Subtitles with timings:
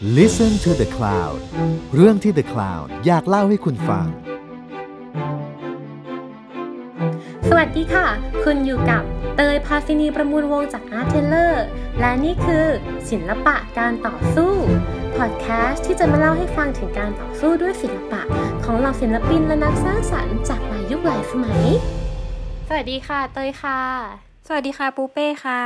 [0.00, 1.38] Listen to the Cloud
[1.94, 4.06] เรื่องที่ The Cloud อยากเล่าให้คุณฟัง
[7.48, 8.06] สวัสดีค่ะ
[8.44, 9.02] คุณอยู่กับ
[9.36, 11.54] เตยพาซินีประมูลวงจาก Art t a i l o r
[12.00, 12.66] และนี่คือ
[13.10, 14.52] ศิลปะการต่อสู้
[15.16, 18.22] พอดแคสต์ที่จะมาเล่าให้ฟังถึงการต่อสู้ด้วยศิลปะ
[18.64, 21.64] ของเหล่าศิลปินและนักสร้างสรรค์จากหลายยุคหลายสมัย
[22.68, 23.80] สวัสดีค่ะเตยค่ะ
[24.46, 25.64] สวัสดีค่ะปูเป้ค่ะ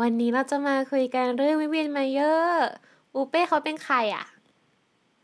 [0.00, 2.70] วันนี้เราจะมาคุยกันเรื่องวิเวียนมาเยอร์
[3.12, 4.24] ปูเป้เขาเป็นใครอะ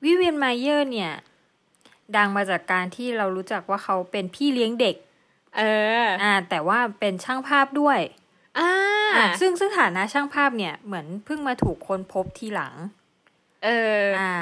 [0.04, 1.12] วิเวียนมาเยอร์เนี่ย
[2.16, 4.96] ดังมาจากการที่เรารู้จักว่าเขาเป็นพี่เลี้ยงเด็ก
[5.56, 5.62] เอ
[6.02, 7.98] อ อ่า แต่ว่าเป็นช่างภาพด้วย
[8.58, 8.70] อ่า
[9.16, 12.74] อ่าซึ่งซึ่งฐานะช่างภาพเนี่ยเหมือนเพิ่งมาถูกค้นพบทีหลัง
[13.64, 13.68] เอ
[14.02, 14.34] อ อ่า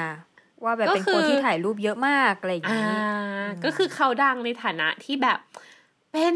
[0.63, 2.97] ว่าแบบก็เป็นคือคนที่ถ่ายรูปเยอะมากอะไรอย่างอ่านี้
[3.63, 5.39] ก็คือเขาดังในฐานะที่แบบ
[6.11, 6.35] เป็น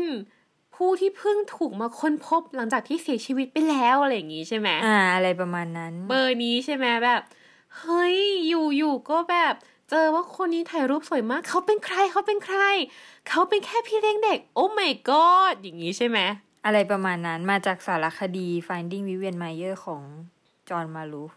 [0.77, 7.21] ผู้ที่เพิ่งถูกมาค้นพบหลังจากที่เสียชีวิตไปแล้วอะไรอย่างงี้ใช่ไหมอ่า อะไรประมาณนั้น เบอร์นี้ใช่ไหมแบบ
[7.79, 8.17] เฮ้ย
[8.47, 9.53] อยู่อยู่ก็แบบ
[9.89, 12.59] เจอว่าคนนี้ถ่ายรูปสวยมาก เขาเป็นใครเขาเป็นใคร
[13.29, 16.19] เขาเป็นแค่พี่เลี้ยงเด็ก โอ้ my god อย่างนี้ใช่ไหม
[16.65, 20.01] อะไรประมาณนั้นมาจากสารคดี Finding Vivian Mayer ของ
[20.69, 21.31] จอห์นมาลูฟ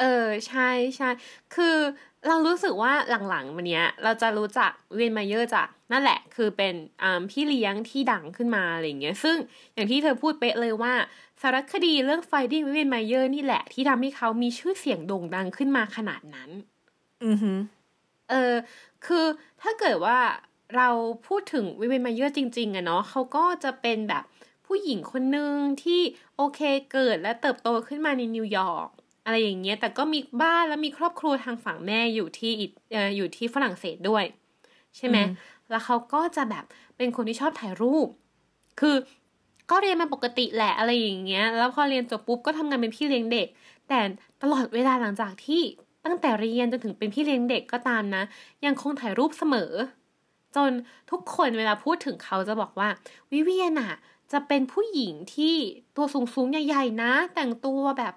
[0.00, 1.08] เออ ใช่ใช่
[1.54, 1.76] คือ
[2.26, 2.92] เรารู้สึกว่า
[3.28, 9.36] หลังๆวันเนี้ยเราจะรู้จัก Vivian Maier จากนั่นแหละ คือเป็นอ่าพี่เลี้ยงที่ดังขึ้นมาอะไรอย่างเงี้ยซึ่ง
[9.74, 10.94] อย่างที่เธอพูดเป๊ะเลยว่า
[11.42, 16.50] สารคดีเรื่อง Finding Vivian Maier นี่แหละ ที่ทำให้เขามีชื่อเสียงโด่งดังขึ้นมาขนาดนั้น
[17.24, 17.58] อือหือ
[18.30, 18.54] เออ
[19.06, 19.24] คือ
[19.62, 20.18] ถ้าเกิดว่า
[20.76, 20.88] เรา
[21.26, 24.24] พูดถึง Vivian Maier จริงๆอะเนาะเขาก็จะเป็นแบบ
[24.66, 26.00] ผู้หญิงคนหนึ่งที่
[26.36, 26.60] โอเค
[26.92, 28.88] เกิดและเติบโตขึ้นมาในนิวยอร์ก
[29.24, 34.24] อะไรอย่างเงี้ย แต่ก็มีบ้านและมีครอบครัวทางฝั่งแม่อยู่ที่อิตเอ่ออยู่ที่ฝรั่งเศสด้วย
[34.96, 35.28] ใช่ไหมอืม
[35.70, 36.64] แล้วเขาก็จะแบบ
[36.96, 38.08] เป็นคนที่ชอบถ่ายรูป
[38.80, 38.96] คือ
[39.70, 43.48] ก็เรียนมาปกติแหละอะไรอย่างเงี้ย แล้วพอเรียนจบปุ๊บก็ทำงานเป็นพี่เลี้ยงเด็ก
[43.88, 43.98] แต่
[44.42, 45.62] ตลอดเวลาหลังจากที่
[46.04, 48.22] ตั้งแต่เรียนจนถึงเป็นพี่เลี้ยงเด็กก็ตามนะ
[48.64, 49.72] ยังคงถ่ายรูปเสมอ
[50.56, 50.70] จน
[51.10, 52.88] ทุกคนเวลาพูดถึงเขาจะบอกว่า
[53.32, 53.92] วิเวียนอะ
[54.32, 55.56] จะเป็นผู้หญิงที่
[55.96, 58.14] ตัวสูงสูงๆใหญ่ๆนะ แต่งตัวแบบ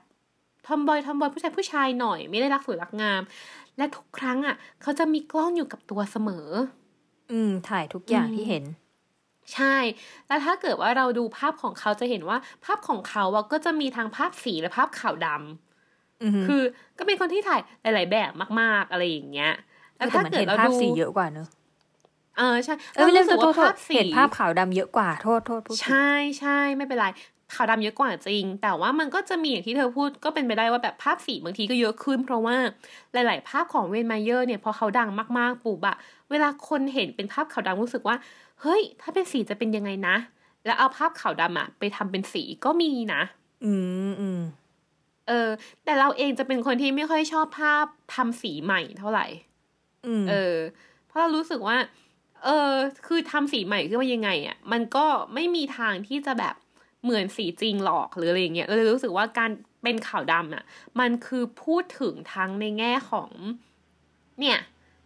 [0.66, 3.22] ทอมบอยทอมบอยผู้ชายผู้ชายหน่อย ไม่ได้รักสวยรักงาม
[3.78, 6.48] และทุกครั้งอะเขาจะมีกล้องอยู่กับตัวเสมอ
[7.32, 8.64] อืม ถ่ายทุกอย่างอืมที่เห็น
[9.54, 9.76] ใช่
[10.28, 16.62] แล้วถ้าเกิดว่าเราดูภาพของเขาจะเห็นว่า ภาพของเขาอะก็จะมีทั้งภาพสีและภาพขาวดำอือหือคือ
[16.98, 18.32] ก็เป็นคนที่ถ่ายหลาย ๆ แบบ
[18.62, 19.52] มาก ๆ อะไรอย่างเงี้ย
[19.98, 21.48] แล้วแต่ถ้ามันเกิดเห็นเราภาพดูสีเยอะกว่าเนอะ
[22.36, 26.10] เออใช่เออไม่เราเล่นรู้สึกโทษว่าโทษภาพสีเห็นภาพขาวดำเยอะกว่าโทษโทษพูดผิดใช่
[26.40, 27.06] ใช่ไม่เป็นไร
[27.54, 32.56] ขาวดำเยอะกว่าจริง แต่ว่ามันก็จะมีอย่างที่เธอพูดก็เป็นไปได้ว่าแบบภาพสีบางทีก็เยอะขึ้น เพราะว่า
[33.14, 35.96] หลาย ๆ ภาพของเวนมาเยอร์เนี่ยพอเขาดังมาก ๆ ปุ๊บอะ
[36.30, 38.16] เวลาคนเห็นเป็นภาพขาวดำรู้สึกว่า
[38.62, 40.16] เฮ้ย ถ้าเป็นสีจะเป็นยังไงนะ
[40.66, 43.22] แล้วเอาภาพขาวดำอะไปทำเป็นสีก็มีนะ
[43.66, 43.74] อื
[44.10, 44.42] มอืม
[45.28, 45.50] เออ
[45.84, 47.86] แต่เราเองจะเป็นคนที่ไม่ค่อยชอบภาพ
[48.16, 49.26] ทำสีใหม่เท่าไหร่
[50.06, 50.56] อืมเออ
[51.08, 51.78] เพราะเรารู้สึกว่า
[52.44, 52.72] เออ
[53.08, 56.56] คือทำสีใหม่ขึ้นมายังไงอะ่ะมันก็ไม่มีทางที่จะแบบ
[57.06, 59.52] เหมือนสีจริงหรอกหรืออะไรอย่างเงี้ยเราเลยรู้สึกว่าการ
[59.84, 60.64] เป็นขาวดำอะ
[61.00, 63.30] มันคือพูดถึงทั้งในแง่ของ
[64.40, 64.58] เนี่ย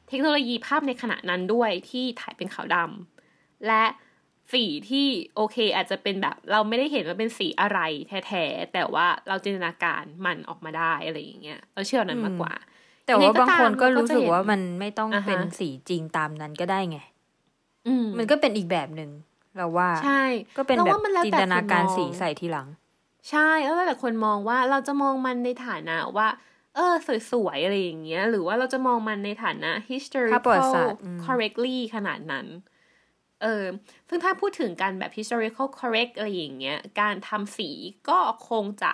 [0.07, 3.83] เทคโนโลยีภาพในขณะนั้นด้วยที่ถ่ายเป็นขาวดำและ
[4.53, 7.79] สีที่โอเคอาจจะเป็นแบบ เราไม่ได้เห็นว่าเป็นสีอะไร
[8.27, 12.53] แท้ๆแต่ว่าเราจินตนาการมันออกมาได้อะไรอย่างเงี้ยเราเชื่อนั้นมากกว่า
[13.05, 16.99] แต่ว่าบางคนก็ยังไงก็ตามรู้สึกเราก็จะเห็นว่ามันไม่ต้องอ่าฮะเป็นสีจริงตามนั้นก็ได้ไง
[17.87, 19.09] อืมมันก็เป็นอีกแบบหนึ่ง
[19.57, 20.23] เราว่าใช่
[20.57, 22.67] ก็เป็นราแบบว่ามัแล้วจินแต่ตนาการคนมองสีใส่ทีหลัง
[23.29, 26.27] ใช่แล้วแต่คนมองว่าเราจะมองมันในฐานะว่า
[26.75, 26.93] เออ
[27.31, 29.71] สวยๆอะไรอย่างเงี้ย หรือว่าเราจะมองมันในฐานะ
[30.31, 32.47] ภาพประวัติ historical ศาสตร์อืม correctly ขนาดนั้น
[33.41, 33.65] เออ
[34.09, 37.69] ซึ่งถ้าพูดถึงการแบบ historical correct อะไรอย่างเงี้ย การทำสี
[38.09, 38.91] ก็คงจะ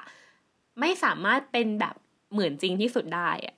[0.80, 1.96] ไม่สามารถเป็นแบบ
[2.32, 3.56] เหมือนจริงที่สุดได้อะ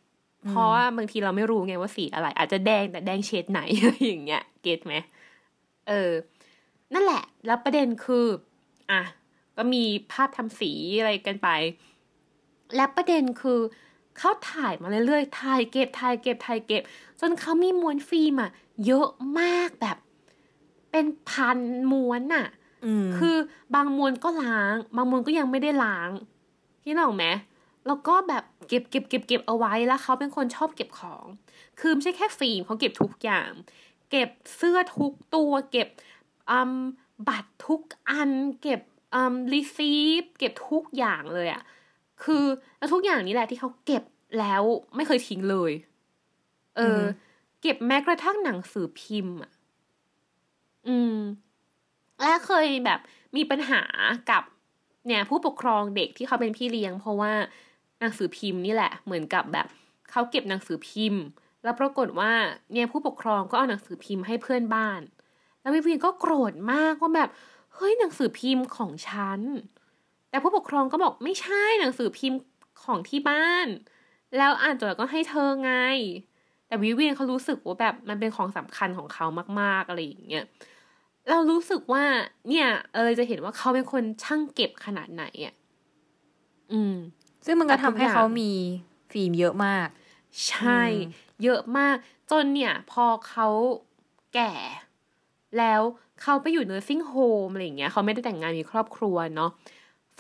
[0.50, 4.94] เพราะว่าบางทีเราไม่รู้ไงว่าสีอะไร อาจจะแดงแต่แดงเฉดไหนอะไรอย่างเงี้ย เก็ตไหม
[5.88, 6.12] เออ
[6.94, 8.26] นั่นแหละ แล้วประเด็นคือ
[8.92, 9.02] อะ
[9.58, 11.50] ก็มีภาพทำสีอะไรกันไป
[12.76, 13.60] และประเด็นคือ
[14.18, 16.82] เขาถ่ายมาเรื่อยๆ ถ่ายเก็บ ถ่ายเก็บ ถ่ายเก็บ
[17.20, 18.52] จนเขามีม้วนฟิล์มอะ
[18.86, 19.08] เยอะ
[19.40, 19.98] มากแบบ
[20.92, 21.60] เป็นพัน
[21.92, 22.48] ม้วนน่ะ
[22.86, 23.36] อืมคือ
[23.76, 26.10] บางม้วนก็ล้าง บางม้วนก็ยังไม่ได้ล้าง
[26.84, 27.26] นึกออกไหม
[27.88, 31.26] แล้วก็แบบเก็บเก็บเก็บเก็บเอาไว้แล้วเขาเป็นคนชอบเก็บของ
[31.80, 33.50] คือไม่ใช่แค่ฟิล์มเขาเก็บทุกอย่าง
[34.12, 36.17] เก็บเสื้อทุกตัวเก็บอืม
[37.28, 38.82] บัตรทุกอันเก็บ
[39.14, 41.62] อืม receipt เก็บทุกอย่างเลยอะ
[42.24, 42.44] คือ
[42.78, 44.04] แล้วทุกอย่างนี้แหละที่เขาเก็บ
[44.40, 44.64] แล้ว
[44.96, 45.72] ไม่เคยทิ้งเลย
[46.78, 47.04] เออออฮึ
[47.62, 49.52] เก็บแม้กระทั่งหนังสือพิมพ์อะ
[50.88, 51.16] อืม
[52.22, 53.00] และเคยแบบ
[53.38, 53.82] มีปัญหา
[54.32, 54.44] กับ
[55.08, 57.34] เนี่ย ผู้ปกครองเด็กที่เขาเป็นพี่เลี้ยง เพราะว่า
[58.00, 59.68] หนังสือพิมพ์นี่แหละเหมือนกับแบบ
[60.12, 61.22] เขาเก็บหนังสือพิมพ์
[61.64, 62.32] แล้วปรากฏว่า
[62.74, 65.02] เนี่ยผู้ปกครองก็เอาหนังสือพิมพ์ให้เพื่อนบ้าน
[65.68, 67.30] แล้ววิวีนก็โกรธมากว่าแบบ
[67.76, 69.40] เฮ้ยหนังสือพิมพ์ของฉัน
[70.30, 72.40] แต่ผู้ปกครองก็บอกไม่ใช่หนังสือพิมพ์
[72.84, 73.68] ของที่บ้าน
[74.38, 75.74] แล้วอ่านจดก็ให้เธอไง
[76.68, 79.26] แต่วิวีนเขารู้สึกว่าแบบมันเป็นของสำคัญของเขา
[79.60, 80.46] มากๆอะไรอย่างเงี้ย
[81.30, 82.04] เรารู้สึกว่า
[82.50, 85.54] เนี่ยเออจะเห็นว่าเขาเป็นคนช่างเก็บขนาดไหนอะ
[86.72, 86.96] อืม
[87.46, 88.52] ซึ่งมันก็ทำให้เขามี
[89.12, 89.88] ฟิล์มเยอะมาก
[90.48, 90.82] ใช่
[91.44, 91.96] เยอะมาก
[92.32, 93.48] จนเนี่ย พอเขา
[94.36, 94.54] แก่
[95.60, 95.82] แล้ว
[96.22, 99.52] เขาไปอยู่ nursing home อะไรอย่างเงี้ยเขาไม่ได้แต่งงานมีครอบครัวเนาะ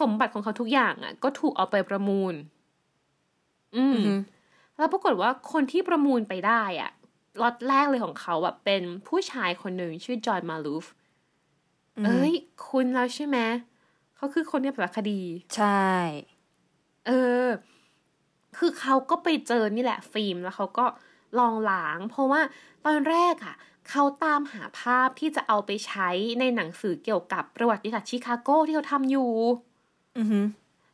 [0.01, 2.33] สมบัติของเขาทุกอย่างอะ่ะ ก็ถูกเอาไปประมูล
[3.75, 4.13] อืมอือฮึ
[4.77, 6.91] แล้วปรากฏว่าคนที่ประมูลไปได้อะ่ะ
[7.41, 10.85] ล็อตแรกเลยของเขาแบบเป็นผู้ชายคนหนึ่งชื่อจอห์นมาลูฟ
[12.01, 12.33] มเอ้ย
[12.69, 13.37] คุณแล้วใช่ไหม
[14.15, 15.21] เขาคือคนในสารคดี
[15.55, 15.87] ใช่
[17.07, 17.11] เอ
[17.45, 17.47] อ
[18.57, 20.85] คือเขาก็ไปเจอนี่แหละฟิล์มแล้วเขาก็
[21.39, 22.41] ลองล้าง เพราะว่า
[22.85, 23.55] ตอนแรกอะ่ะ
[23.89, 29.31] เขาตามหาภาพที่จะเอาไปใช้ในหนังสือเกี่ยวกับประวัติศาสตร์ชิคาโกที่เขาทำอยู่
[30.17, 30.39] อือฮึ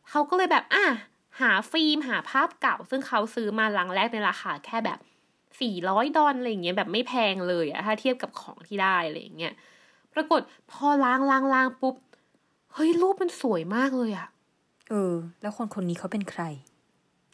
[0.10, 0.86] เขาก็เลยแบบอะ
[1.42, 5.00] หาฟิล์มหาภาพเก่า ซึ่งเขาซื้อมาลังแรกในราคาแค่แบบ
[5.62, 9.54] สี่ร้อยดอลอะไรอย่างเงี้ยแบบไม่แพงเลยอะถ้าเทียบกับของที่ได้อะไรอย่างเงี้ย
[10.14, 10.42] ปรากฏ
[10.72, 11.96] พอล้างล้างล้างปุ๊บ
[12.74, 14.28] เฮ้ยรูปมันสวยมากเลยอะ
[14.90, 16.44] เออ แล้วคนคนนี้เขาเป็นใคร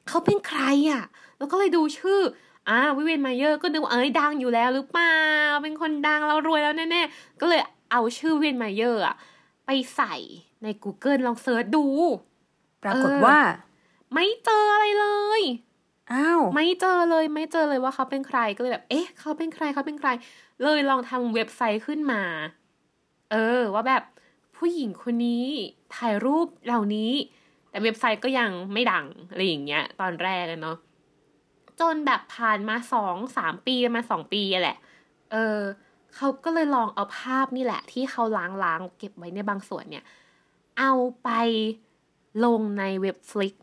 [0.07, 0.61] เขาเป็นใคร
[0.91, 1.03] อะ
[1.37, 2.19] แล้วก็เลยดูชื่อ
[2.69, 5.15] อ่า Vivian Maier ก็นึกว่าเอ้ยดังอยู่แล้วหรือเปล่า
[5.63, 7.61] เป็นคนดังเรารวยแล้วแน่ๆก็เลย
[7.91, 9.15] เอาชื่อ Vivian Maier อะ
[9.65, 10.15] ไปใส่
[10.63, 11.85] ใน Google ลอง search ดู
[12.83, 13.39] ปรากฏเออว่า
[14.13, 15.07] ไม่เจออะไรเล
[15.39, 15.41] ย
[16.13, 20.09] อ้าวไม่เจอเลยไม่เจอเลยว่าเขาเป็นใครก็เลยแบบ เอ๊ะ เขาเป็นใครเขาเป็นใคร
[20.63, 22.21] เลยลองทำเว็บไซต์ขึ้นมา
[23.31, 24.03] เออ ว่าแบบ
[24.57, 25.45] ผู้หญิงคนนี้
[25.95, 27.11] ถ่ายรูปเหล่านี้
[27.69, 30.77] แต่เว็บไซต์ก็ยังไม่ดังอะไรอย่างเงี้ย ตอนแรกอะเนาะ
[31.79, 34.77] จนแบบผ่านมาสองสามปีมาสองปีอะแหละ
[35.31, 35.59] เออ
[36.15, 40.05] เขาก็เลยลองเอาภาพนี่แหละ ที่เขาล้างล้างๆเก็บไว้ในบางส่วนเนี่ย
[40.79, 40.91] เอา
[41.23, 41.29] ไป
[42.45, 43.53] ลงในเว็บฟลิก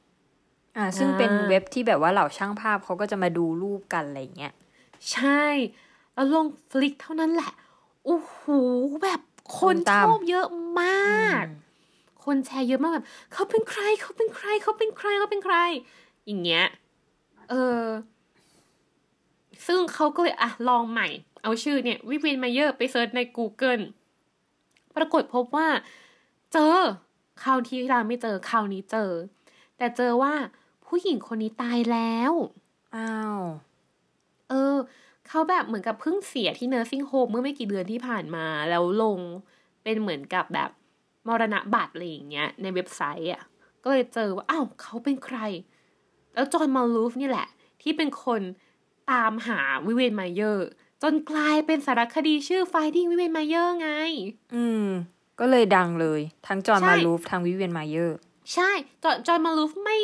[0.76, 4.54] อ่าซึ่งอ่าเป็นเว็บที่แบบว่าเหล่าช่างภาพเขาก็จะมาดูรูปกันอะไรอย่างเงี้ย
[5.12, 5.44] ใช่
[6.14, 7.52] แล้วลง Flickr เท่านั้นแหละ
[8.04, 8.42] โอ้โห
[9.02, 9.20] แบบ
[9.58, 10.46] คนคนชตามชอบเยอะ
[10.80, 11.44] มาก
[12.24, 15.56] คนแชร์เยอะมากแบบเขาเป็นใครเขาเป็นใครเขาเป็นใครเขาเป็นใคร
[16.26, 16.64] อย่างเงี้ย
[17.50, 17.84] เออ
[19.66, 21.08] ซึ่งเขาก็เลยอะลองใหม่
[21.42, 23.84] เอาชื่อเนี่ย Vivian Maier ไป search ใน Google
[24.96, 25.68] ปรากฏพบว่า
[26.52, 26.76] เจอ
[27.42, 29.10] คราวที่เราไม่เจอคราวนี้เจอ
[29.76, 30.34] แต่เจอว่า
[30.86, 32.32] ผู้หญิงคนนี้ตายแล้ว
[32.96, 33.38] อ้าว
[34.48, 34.76] เออ
[35.28, 39.20] เขาแบบเหมือนกับเพิ่งเสียที่ nursing home เมื่อไม่กี่เดือนที่ผ่านมา แล้วลง
[39.82, 40.70] เป็นเหมือนกับแบบ
[41.26, 43.42] มรณบัตรอะไรอย่างเงี้ย ในเว็บไซต์อะ
[43.82, 45.38] ก็เลยเจอว่า อ้าว เขาเป็นใคร
[46.36, 47.48] แล้ว John Maloof นี่แหละ
[47.82, 48.40] ที่เป็นคน
[49.10, 50.68] ตามหา Vivian Maier
[51.02, 53.88] จนกลายเป็นสารคดีชื่อ Finding Vivian Maier ไง
[54.54, 54.86] อืม
[55.40, 58.16] ก็เลยดังเลย ทั้งจอห์นใช่ Maloof ทั้ง Vivian Maier
[58.54, 58.70] ใช่
[59.02, 59.98] John John Maloof ไม่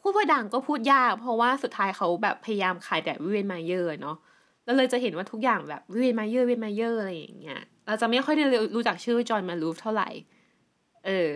[0.00, 4.16] พูดว่าดังก็พูดยาก เพราะว่าสุดท้ายเขาแบบพยายามขายแต่ Vivian Maier เนาะ
[4.64, 8.44] แล้วเลยจะเห็นว่าทุกอย่างแบบ Vivian Maier Vivian Maier อะไรอย่างเงี้ยเราจะไม่ค่อยได้
[8.76, 10.08] รู้จักชื่อ John Maloof เท่าไหร่
[11.06, 11.30] เออ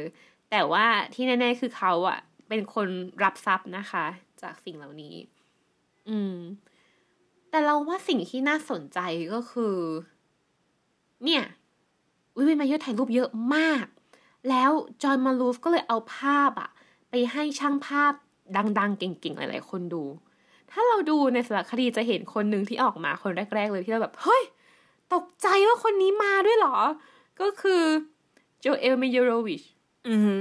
[0.51, 2.19] แต่ว่าที่แน่ๆคือเขาอะ
[2.49, 2.89] เป็นคน
[3.25, 4.07] รับทรัพย์นะคะ
[4.43, 5.15] จากสิ่งเหล่านี้
[6.09, 6.37] อืม
[7.51, 8.99] แต่เราว่าสิ่งที่น่าสนใจ
[9.33, 9.77] ก็คือ
[11.25, 11.43] เนี่ย
[12.37, 13.87] วิเวนมาเยอร์ถ่ายรูปเยอะมาก
[14.49, 14.71] แล้ว
[15.03, 16.71] จอห์นมาลูฟก็เลยเอาภาพอะ
[17.11, 18.13] ไปให้ช่างภาพ
[18.57, 20.05] ดังๆ เก่งๆ หลายๆ คนดู
[20.71, 24.43] ถ้าเราดูในสารคดีจะเห็นคนหนึ่งที่ออกมาคนแรก ๆ เลยที่เราแบบ เฮ้ย
[25.15, 26.77] ตกใจว่าคนนี้มาด้วยเหรอ
[27.41, 27.83] ก็คือ
[28.61, 29.63] โจเอลเมยโรวิช
[30.09, 30.41] อือหือ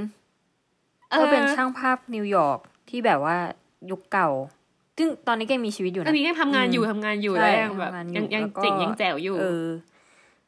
[1.20, 2.60] ก็เป็นช่างภาพนิวยอร์ก
[2.90, 3.38] ที่แบบว่า
[3.90, 4.30] ยุคเก่า
[4.98, 9.68] ซึ่งตอนนี้แกมีชีวิตอยู่ตอนะนนี้ยังทำงานอยู่อืมทำงานอยู่ใช่แล้วยังแบบทำงานอยู่ยังยังแล้วก็เจ๋งยังแจ๋วอยู่เออ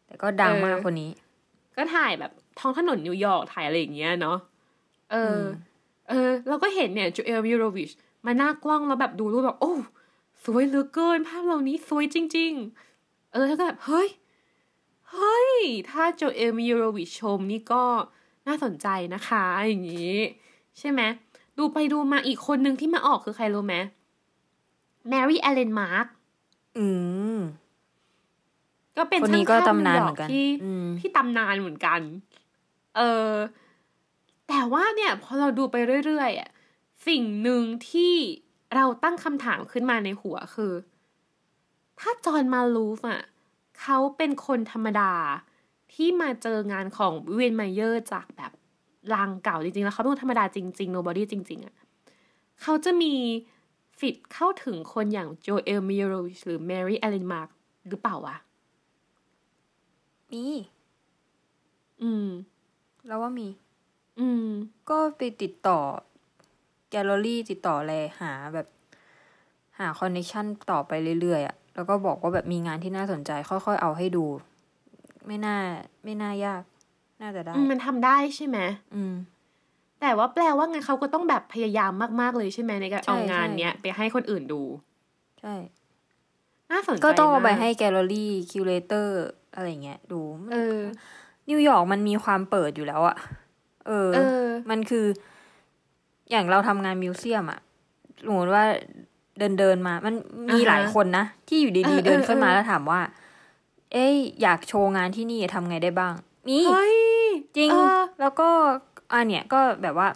[0.05, 1.11] แต่ก็ดังเออมากคนนี้
[1.77, 4.37] ก็ถ่ายแบบท้องถนนนิวยอร์กถ่ายอะไรอย่างเงี้ยเนาะ
[5.11, 5.45] เอออม
[6.09, 7.91] เออ เราก็เห็นเนี่ย Joel Meyerowitz
[8.25, 9.73] มาหน้ากล้องแล้วแบบดูรูปแบบโอ้
[10.43, 12.51] สวยเหลือเกินภาพเหล่านี้สวยจริง
[12.93, 14.09] ๆ เออแล้วก็แบบเฮ้ย
[15.11, 15.55] เฮ้ย
[15.89, 17.83] ถ้า Joel Meyerowitz ชมนี่ก็
[18.47, 20.15] น่าสนใจนะคะ อย่างนี้
[20.79, 21.01] ใช่ไหม
[21.57, 23.75] ดูไปดูมาอีกคนหนึ่งที่มาออกคือใครรู้ไหม
[25.09, 26.07] แมรี่แอลเลนมาร์ก
[26.77, 26.87] อื
[27.37, 27.39] ม
[28.97, 31.99] ก็เป็นคนช่านี้งก็ภาพตำนานนิวยเหอมืร์อนกันที่อืมที่ตำนานเหมือนกัน
[32.97, 33.31] เออ
[34.47, 36.49] แต่ว่าเนี่ย พอเราดูไปเรื่อยๆอะ
[37.07, 38.13] สิ่งหนึ่งที่
[38.75, 40.73] เราตั้งคำถามขึ้นมาในหัวคือ
[41.99, 43.21] ถ้าจอห์นมาลูฟอะ
[43.81, 45.13] เขาเป็นคนธรรมดา
[45.93, 48.51] ที่มาเจองานของวิเวนไมเยอร์จากแบบ
[49.13, 51.75] ลางเก่าจริงๆ แล้วเขาเป็นคนธรรมดาจริงๆ โนบอดี้จริง ๆอะ
[52.61, 53.13] เขาจะมี
[54.01, 57.49] สิทธิ์เข้าถึงคนอย่าง Joel Meyerowitz หรือ Mary Ellen Mark
[57.89, 58.35] หรือเปล่าวะ
[60.31, 60.45] มี
[62.01, 62.27] อืม
[63.07, 63.47] แล้วว่ามี
[64.19, 64.47] อืม
[64.89, 65.79] ก็ไปติดต่อ
[66.89, 68.67] แกลเลอรี่ติดต่ออะไรหาแบบ
[69.79, 70.91] หา connection ต่อไป
[71.21, 74.25] เรื่อยๆอะ่ะ แล้วก็บอกว่าแบบมีงานที่น่าสนใจ ค่อยๆเอาให้ดู
[75.27, 75.57] ไม่น่า
[76.03, 76.61] ไม่น่ายาก
[77.23, 78.57] น่าจะได้อืมมันทำได้ใช่ไหม
[78.95, 79.13] อืม
[80.01, 84.61] แต่ว่าแปลว่างั้นเขาก็ต้องแบบพยายามมากๆเลยใช่ไหมในการใช่เอางานใช่เนี้ยไปให้คนอื่นดู
[85.41, 85.55] ใช่
[86.71, 89.23] น่าสนใจก็ต้องเอาไปให้แกลเลอรี่ curator
[89.55, 90.19] อะไรเงี้ยดู
[90.53, 90.79] เออ
[91.49, 93.17] นิวยอร์กมันมีความเปิดอยู่แล้วอะ
[93.87, 95.05] เออเออมันคือ
[96.31, 97.59] อย่างเราทำงาน museum อะ
[98.25, 98.63] สมมติว่า
[99.39, 100.13] เดินเดินๆมา มัน
[100.49, 103.01] มีอ่าฮะหลายคนนะ ที่อยู่เอดีอๆเดินขึ้นมาเออแล้วถามว่า
[103.93, 106.13] เอ้ยอยากโชว์งานที่นี่ทำไงได้บ้าง
[106.47, 106.95] มีเฮ้ย
[107.57, 108.49] จริงเออแล้วก็
[109.13, 110.07] อันเนี้ยก็แบบว่า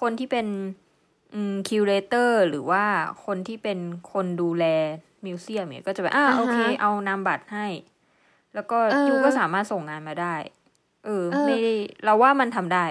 [0.00, 0.46] คนที่เป็น
[1.34, 2.84] อืม curator หรือว่า
[3.26, 3.78] คนที่เป็น
[4.12, 4.64] คนดูแล
[5.24, 7.66] museum เนี่ยก็จะแบบอ่าอ่าฮะโอเค เอานามบัตรให้
[8.54, 10.34] แล้วก็เออ you ก็สามารถส่งงานมาได้
[11.04, 12.84] เออเออไม่ได้เราว่ามันทำได้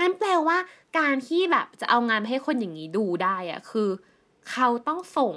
[0.00, 0.58] งั้นแปลว่า
[0.98, 3.88] การที่แบบจะเอางานมาให้คนอย่างนี้ดูได้อะคือ
[4.50, 5.34] เขาต้องส่ง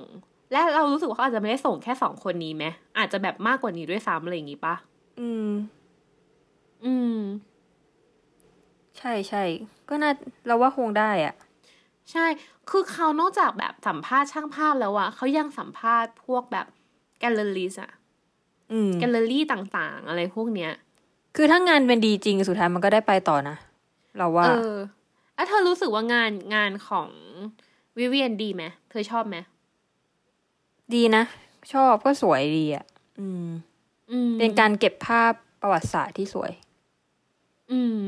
[0.51, 2.65] และเรารู้สึกว่าเขาอาจจะไม่ได้ส่งแค่สองคนนี้ไหม
[2.97, 4.75] อาจจะแบบมากกว่านี้ด้วยซ้ำอะไรอย่างงี้ปะ
[5.19, 5.49] อืม
[6.85, 7.17] อืม
[8.99, 9.43] ใช่ใช่
[9.89, 10.11] ก็น่า
[10.47, 11.33] เราว่าคงได้อะ
[12.11, 12.25] ใช่
[12.69, 16.67] คือเขานอกจากแบบสัมภาษณ์ช่างภาพแล้วอะเขายังสัมภาษณ์พวกแบบ
[17.19, 17.91] แกลเลอรี่อะ
[18.71, 20.71] อืมแกลเลอรี่ต่างๆ อะไรพวกเนี้ย
[21.35, 23.55] คือถ้างานเป็นดีจริงสุดท้ายมันก็ได้ไปต่อนะ
[24.17, 24.73] เราว่า เออ
[25.35, 27.09] แล้วเธอรู้สึกว่างานงานของ
[27.97, 29.37] วิเวียนดีไหมเธอชอบไหม
[30.93, 31.23] ดีนะ
[31.73, 32.85] ชอบก็สวยดีอะ
[33.19, 33.47] อืม
[34.11, 36.51] อืม เป็นการเก็บภาพประวัติศาสตร์ที่สวย
[37.71, 38.01] อืม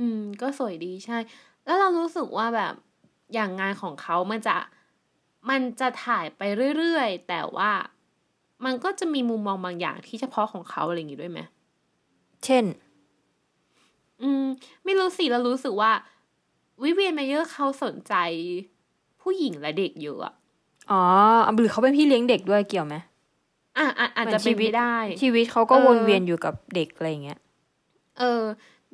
[0.00, 1.18] อืม ก็สวยดีใช่
[1.64, 2.74] แล้วเรารู้สึกว่าแบบ
[3.34, 4.56] อย่างงานของเขามันจะ
[5.50, 6.42] มันจะถ่ายไป
[6.76, 7.70] เรื่อยๆ แต่ว่า
[8.64, 11.40] มันก็จะมีมุมมองบางอย่างที่เฉพาะของเขาอะไรอย่างงี้ด้วยไหม
[12.44, 12.64] เช่น
[14.22, 14.44] อืม
[14.84, 15.92] ไม่รู้สิเรารู้สึกว่า
[16.82, 18.14] วิเวียนมาเยอร์เขาสนใจ
[19.22, 20.34] ผู้หญิงและเด็กเยอะอะ
[20.90, 21.02] อ๋อ
[21.60, 22.96] หรือเขาเป็นพี่เลี้ยงเด็กด้วยเกี่ยวไหม
[23.78, 27.38] อะอะอาจจะเหมือนชีเป็นวิไปตได้ ชีวิตเขาก็เออวนเวียนอยู่กับเด็กอะไรอย่างเงี้ย
[28.18, 28.42] เออ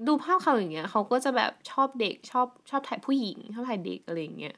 [0.07, 4.57] ดูภาพเขาอย่างเงี้ยเขาก็จะแบบชอบเด็กชอบชอบถ่ายผู้หญิงชอบถ่ายเด็กอะไรอย่างเงี้ย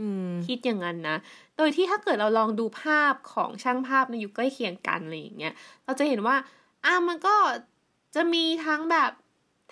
[0.00, 1.16] อืมคิดอย่างนั้นนะ
[1.56, 6.36] โดยที่ถ้าเกิดเราลองดูภาพของช่างภาพในยุคใกล้เคียงกันอะไรอย่างเงี้ย เราจะเห็นว่า
[6.84, 7.34] อะมันก็
[8.14, 9.12] จะมีทั้งแบบ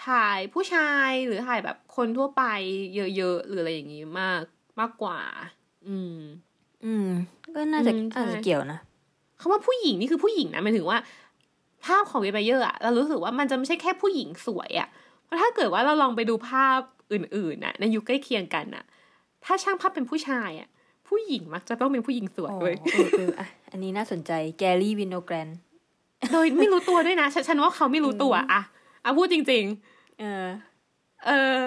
[0.06, 2.44] ถ่ายผู้ชายหรือถ่ายแบบคนทั่วไป
[3.16, 4.42] เยอะๆหรืออะไรอย่างงี้มาก
[4.80, 5.20] มากกว่า
[5.88, 6.18] อืม
[6.84, 7.08] อืม
[7.54, 8.78] ก็น่าจะอืมใช่น่าจะเกี่ยวนะ
[9.40, 10.98] คำว่าผู้หญิงนี่คือผู้หญิงนะหมายถึงว่า
[11.88, 14.88] ภาพของเวบเยอร์อะเรารู้สึกว่ามันจะไม่ใช่แค่ผู้หญิงสวยอะ
[15.24, 16.78] เพราะถ้าเกิดว่าเราลองไปดูภาพ
[17.12, 18.84] อื่นๆน่ะในยุคใกล้เคียงกันน่ะ
[19.44, 20.68] ถ้าช่างภาพเป็นผู้ชายอะ
[21.08, 25.48] ผู้หญิงมักจะต้องเป็นผู้หญิงสวยอ๋อเว้ยเออเอออะอันนี้น่าสนใจแกรี่วิโนแกรนด์
[26.32, 28.62] โดยไม่รู้ตัวด้วยนะฉันฉันว่าเขาไม่รู้ตัวอะ
[29.04, 29.64] อะพูดจริง
[30.20, 31.62] เออๆเออ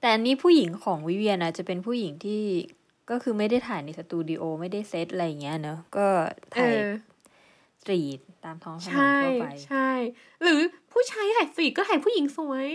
[0.00, 2.42] แต่อันนี้ผู้หญิงของวิเวียนนะจะเป็นผู้หญิงที่
[3.10, 6.06] ก็คือไม่ได้ถ่ายในสตูดิโอไม่ได้เซตอะไรอย่างเงี้ยเนอะก็
[6.54, 9.88] เอถ่าย street ตามท้องถนนใช่ทั่วไป ใช่
[10.42, 10.60] หรือ
[10.92, 12.68] ผู้ชายถ่ายสีก็ถ่ายผู้หญิงสวย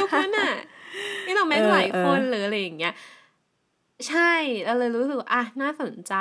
[0.00, 0.52] ยุคนั้นน่ะ
[1.26, 2.94] นี่เราแม้เออหลายคนเออหรืออะไรอย่างเงี้ย
[4.08, 4.32] ใช่
[4.64, 6.14] เราเลยรู้สึกว่าอะน่าสนใจ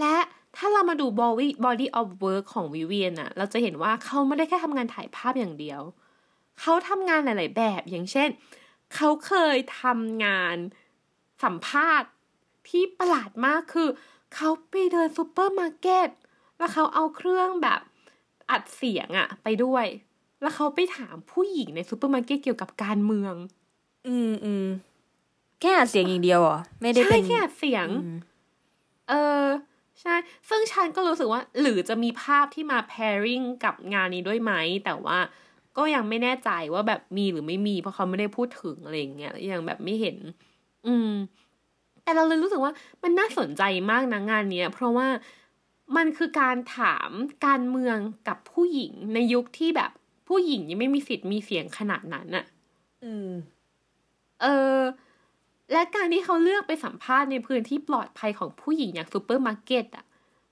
[0.00, 0.16] และ
[0.56, 5.80] ถ้าเรามาดู body body of work ของวิเวียนอะเราจะเห็นว่าเขาไม่ได้แค่ทำงานถ่ายภาพอย่างเดียว
[6.60, 8.28] เขาทำงานหลาย ๆ แบบอย่างเช่น
[8.94, 10.56] เขาเคยทำงาน
[11.44, 12.10] สัมภาษณ์
[12.68, 13.88] ที่ประหลาดมากคือ
[14.34, 16.08] เขาไปเดินซูเปอร์มาร์เก็ต
[16.58, 17.80] แล้วเขาเอาเครื่องแบบ
[18.50, 19.86] อัดเสียงอะไปด้วย
[20.42, 23.34] แล้วเขาไปถามผู้หญิงในซูเปอร์มาร์เก็ตเกี่ยวกับการเมือง
[24.08, 24.66] อืมอืม
[25.60, 28.18] แค่อัดเสียงอย่างเดียวเหรอไม่ได้ใช่เป็นแค่อัดเสียงอืม
[29.08, 29.44] เออ
[30.00, 30.14] ใช่
[30.48, 34.52] ซึ่งฉันก็รู้สึกว่า หรือจะมีภาพที่มา pairing กับงานนี้ด้วยไหม
[34.84, 35.18] แต่ว่า
[35.76, 40.16] ก็ยังไม่แน่ใจว่าแบบมีหรือไม่มี เพราะเขาไม่ได้พูดถึงอะไรอย่างเงี้ย ยังแบบไม่เห็น
[40.86, 41.10] อืม
[42.02, 45.08] แต่เราเลยรู้สึกว่ามันน่าสนใจมากนะงานเนี้ย เพราะว่า
[45.96, 47.10] มันคือการถาม
[47.46, 47.98] การเมือง
[48.28, 49.90] กับผู้หญิงในยุคที่แบบ
[50.28, 52.44] ผู้หญิงยังไม่มีสิทธิ์มีเสียงขนาดนั้นอะ
[53.04, 53.30] อืม
[54.42, 54.78] เออ
[55.72, 60.04] และการที่เขาเลือกไปสัมภาษณ์ในพื้นที่ปลอดภัยของผู้หญิงอย่างซูเปอร์มาร์เก็ตอะ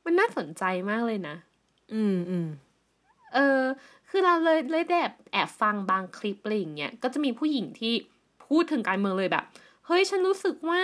[0.04, 1.36] มันน่าสนใจมากเลยนะ
[1.94, 2.48] อืมอืม
[3.34, 3.60] เออ
[4.08, 7.92] คือเราเลยเลยได้แอบแอบฟังบางคลิปอะไรอย่างเงี้ย ก็จะมีผู้หญิงที่
[8.46, 9.44] พูดถึงการเมืองเลยแบบ
[9.86, 10.82] เฮ้ย ฉันรู้สึกว่า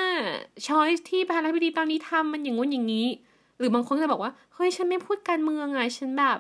[0.67, 3.07] choice ที่ประธานาธิบดีตอนนี้ทำมันอย่างงู้นอย่างนี้
[3.59, 6.39] หรือบางคนก็จะบอกว่าเฮ้ยฉันไม่พูดการเมืองไงฉันแบบ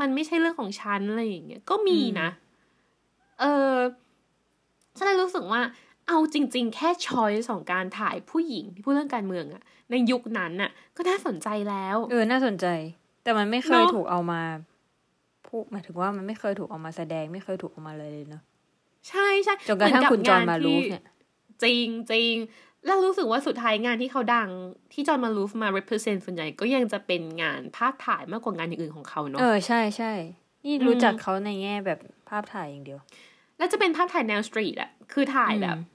[0.00, 2.28] มันไม่ใช่เรื่องของฉันอะไรอย่างเงี้ยก็มีนะ
[3.40, 3.74] เออ
[4.96, 5.60] ฉันเลยรู้สึกว่า
[6.08, 12.66] เอาจริง ๆ แค่ช้อยส์ของการถ่ายผู้หญิงที่พูดเรื่องการเมืองอะในยุคนั้นน่ะ ก็น่าสนใจแล้ว เออน่าสนใจ
[13.22, 14.42] แต่มันไม่เคยเนอะถูกเอามา
[15.46, 18.42] พูดหมายถึงว่ามันไม่เคยถูกเอามาแสดง ไม่เคยถูกเอามาเลยเลยเนาะ
[19.08, 21.04] ใช่ใช่จนกระทั่งเหคุณจอห์นบมารูฟที่เนี่ย
[21.62, 22.32] จริงจริง
[22.86, 24.48] แล้วรู้สึกว่าสุดท้ายงานที่เขาดัง
[24.92, 30.12] ที่จอห์นมารูฟมา represent ส่วนใหญ่ก็ยังจะเป็นงานภาพถ่ายมากกว่างานอย่างอื่นของเขาเนาะเออใช่ใช่
[30.64, 31.98] นี่รู้จักเขาในแง่แบบ
[32.28, 32.98] ภาพถ่ายอย่างเดียว
[33.58, 35.92] แล้วจะเป็นภาพถ่ายแนวสตรีทอะคือถ่ายแบบอืม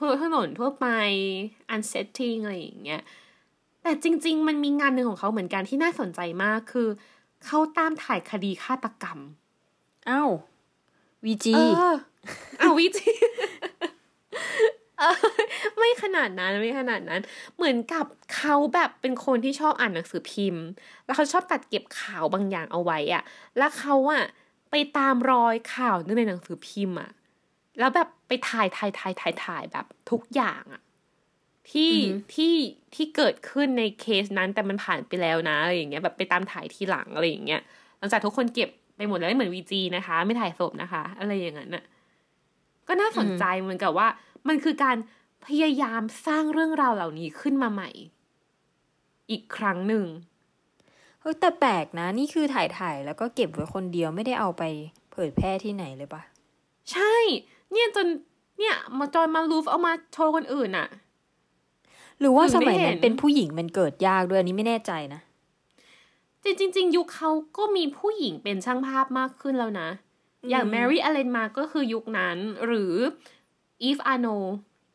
[0.02, 0.86] ั่วถนนทั่วไป
[1.74, 3.02] unsetting อะไรอย่างเงี้ย
[3.82, 6.88] แต่จริง ๆ มันมีงานหนึ่งของเขาเหมือนกันที่น่าสนใจมากคือ
[7.46, 9.18] เขาตามถ่ายคดีฆาตกรรม
[10.10, 10.30] อ้าว
[11.24, 11.60] วีจีเอ
[11.92, 11.94] อ
[12.58, 13.10] เอาวิจี
[14.98, 15.14] เออ
[15.78, 17.20] ไม่ขนาดนั้นไม่ขนาดนั้น
[17.56, 20.64] เหมือนกับเขาแบบเป็นคนที่ชอบอ่านหนังสือพิมพ์
[21.04, 23.22] แล้วเขาชอบตัดเก็บข่าวบางอย่างเอาไว้อะ
[23.58, 24.24] แล้วเขาอะ
[24.70, 27.10] ไปตามรอยข่าวนึงในหนังสือพิมพ์อะ
[27.78, 30.82] แล้วแบบไปถ่ายถ่ายถ่ายถ่ายถ่ายแบบทุกอย่างอะ
[31.70, 31.94] ที่
[32.34, 32.54] ที่
[32.94, 37.60] ที่เกิดขึ้นในเคสนั้นแต่มันผ่านไปแล้วนะอะไรอย่างเงี้ยแบบไปตามถ่ายทีหลังอะไรอย่างเงี้ย
[37.98, 41.84] หลังจากทุกคนเก็บไปหมดแล้วไม่เหมือนวีจีนะคะ ไม่ถ่ายศพนะคะ อะไรอย่างนั้นน่ะ
[42.88, 44.08] ก็น่าสนใจเหมือนกับว่า
[44.48, 44.96] มันคือการ
[45.46, 47.90] พยายามสร้างเรื่องราวเหล่านี้ขึ้นมาใหม่
[49.30, 50.04] อีกครั้งหนึ่ง
[51.20, 54.62] เฮ้ยแต่แปลกนะ นี่คือถ่ายถ่ายแล้วก็เก็บไว้คนเดียวไม่ได้เอาไป
[55.12, 56.22] เผยแพร่ที่ไหนเลยปะ
[56.92, 57.14] ใช่
[57.72, 58.06] เนี่ยจน
[58.58, 60.88] เนี่ย มาจอยมาลูฟเอามาโชว์คนอื่นอะ
[62.20, 65.20] หรือว่าถึสงได้มัยนั้เห็นนเป็นผู้หญิงมันเกิดยากด้วยอันนี้ไม่แน่ใจนะ
[66.44, 69.88] จริงจริงๆยุคเขาก็มีผู้หญิงเป็นช่างภาพมากขึ้นแล้วนะ
[70.50, 72.94] อย่างอืมแมรี่เอลเลนมาร์กก็คือยุคนั้น หรือ
[73.82, 74.26] อีฟอาร์โนลด์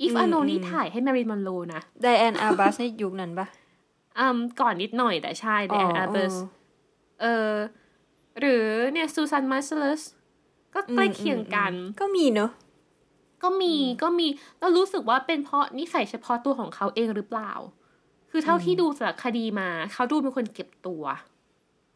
[0.01, 3.47] อีฟอืมอาร์โนลด์อืมนี่ถ่ายให้มาริลีนมอนโรนะไดแอนอาร์บัสในยุคนั้นปะ
[4.19, 6.33] อืมก่อนนิดหน่อยแต่ใช่แต่แอนอาร์บัส
[7.21, 7.51] เออ
[8.39, 10.01] หรือเนี่ยซูซานไมเซลาส
[10.73, 12.51] ก็ใกล้เคียงกัน ก็มีเนอะ
[13.43, 13.73] ก็มี
[14.03, 14.27] ก็มี
[14.59, 17.51] แล้วรู้สึกว่าเป็นเพราะนิสัยเฉพาะตัวของเขาเองหรือเปล่า
[18.31, 21.03] คือเท่าที่ดูสารคดีมา เขาดูเป็นคนเก็บตัว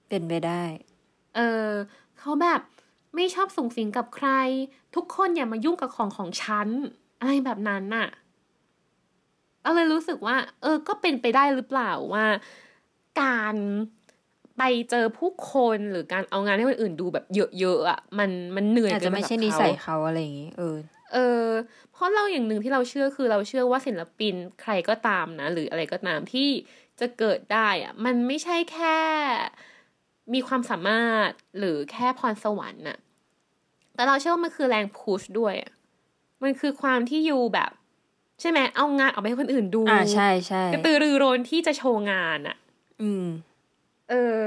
[0.09, 0.63] เป็นไปได้
[1.35, 1.69] เออ
[2.19, 2.61] เขาแบบ
[3.17, 4.29] ไม่ชอบสูงสิงกับใคร
[4.95, 6.67] ทุกคนอย่ามายุ่งกับของของฉัน
[7.19, 8.07] อะไรแบบนั้นน่ะ
[9.61, 12.25] เราเลยรู้สึกว่า เออ ก็เป็นไปได้หรือเปล่าว่า
[13.21, 13.55] การ
[14.57, 17.25] ไปเจอผู้คนหรือการเอางานให้คนอื่นดูแบบ
[17.59, 20.77] เยอะๆอะมันมันเหนื่อยอาจจะไม่ใช่ปนิกับเขาสัยเขาอะไรอย่างงี้เออ
[21.13, 21.47] เออ
[21.91, 26.49] เพราะเราอย่างหนึ่งที่เราเชื่อคือเราเชื่อว่าศิลปินใครก็ตามนะ หรืออะไรก็ตามที่
[26.99, 28.97] จะเกิดได้อะมันไม่ใช่แค่
[30.33, 32.97] มีความสามารถหรือแค่พรสวรรค์น่ะ
[33.97, 35.71] แต่เราเชื่อว่ามันคือแรงพุชด้วยอะ
[36.43, 37.71] มันคือความที่อยู่แบบ
[38.41, 42.57] ใช่ไหมเอางานออกไปให้คนอื่นดูอ่าใช่ใช่กระตือรือร้นที่จะโชว์งานอะ
[43.01, 43.25] อืม
[44.09, 44.43] เออ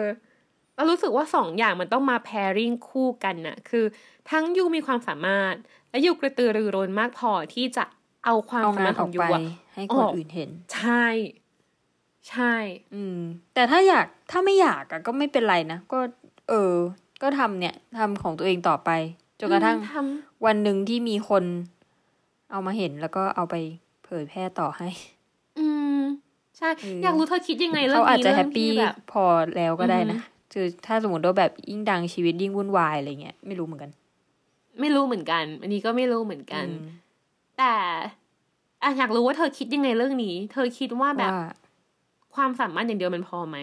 [0.74, 3.84] เรารู้สึกว่าสองอย่างมันต้องมา pairing คู่กันน่ะ คือ
[4.30, 5.54] ทั้งยูมีความสามารถ
[5.90, 7.84] และยูกระตือรือร้นมากพอที่จะ
[8.24, 9.42] เอาความเอาสามางารนถอขออกงยูไปอะ
[9.74, 11.06] ให้อคนอกอื่นเห็น ใช่
[12.30, 12.54] ใช่
[12.94, 13.20] อืม
[13.54, 15.98] แต่ถ้าอยากถ้าไม่อยากอะก็ไม่เป็นไรนะก็
[16.48, 16.74] เออ
[17.22, 18.90] ก็ทำเนี่ยทำของตัวเองต่อไป
[19.40, 19.94] จนกระทั่งท
[20.46, 21.44] วันหนึ่งที่มีคน
[22.50, 23.54] เอามาเห็นแล้วก็เอาไป
[24.04, 25.66] เผยแพร่ต่อให้ำอื
[25.98, 26.00] ม
[26.58, 29.24] ใช่เอออยากรู้เธอคิดยังไงเรื่อเขางอาจนี้จะเรื่แฮองปปี้ที่แบบพอ
[29.56, 30.20] แล้วก็ได้อือฮึนะ
[30.52, 33.90] คือถ้าสมมติว่าแบบยิ่งดังชีวิตยิ่งวุ่นวายอะไรเงี้ยไม่รู้เหมือนกัน
[34.80, 36.86] ไม่รู้เหมือนกัน อันนี้ก็ไม่รู้เหมือนกันอืม
[37.58, 37.74] แต่
[38.82, 41.44] อะอยากรู้ว่าเธอคิดยังไงเรื่องนี้ เธอคิดว่าแบบว่า
[42.34, 43.58] ความสามารถอย่างเดียวมันพอไหม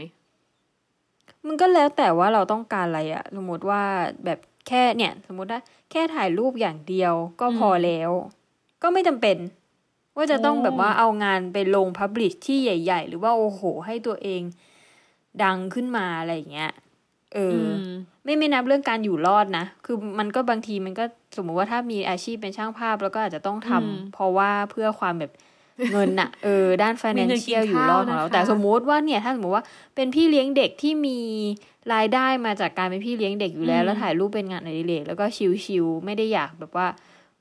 [1.47, 3.81] มันก็แล้วแต่ว่าเราต้องการอะไรอะสมมติว่า
[4.25, 8.11] แบบ แค่เนี่ย สมมติว่าแค่ถ่ายรูปอย่างเดียวก็พอแล้ว
[8.81, 9.37] ก็ไม่จำเป็น
[10.15, 14.41] ว่าจะต้องโอ้แบบว่าเอางานไปลงพับลิชที่ใหญ่ ๆ หรือว่าโอ้โห ให้ตัวเอง
[15.43, 16.71] ดังขึ้นมาอะไรอย่างเงี้ย
[17.33, 17.91] เอออม
[18.23, 21.05] ไม่ไม่นับเรื่องการอยู่รอดนะ คือมันก็บางทีมันก็
[21.37, 25.31] สมมุติว่าถ้ามีอาชีพเป็นช่างภาพ แล้วก็อาจจะต้องทำอืมเพราะว่าเพื่อความแบบ
[25.91, 29.63] เงินน่ะเออด้านมีเงินกิน financial อยู่รอดของเราข้าวนะคะแต่สมมุติว่าเนี่ยถ้าสมมติว่า
[29.95, 31.19] เป็นพี่เลี้ยงเด็กที่มี
[31.93, 35.25] รายได้มาจากการเป็นพี่เลี้ยงเด็กอยู่แล้ว แล้วถ่ายรูปเป็นงานอดิเรกแล้วก็
[35.65, 36.87] ชิลๆไม่ได้อยากแบบว่า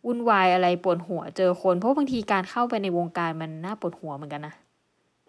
[0.06, 4.54] วุ่นวายอะไรปวดหัวเจอคน เพราะบางทีการเข้าไปในวงการมันน่าปวดหัวเหมือนกันนะ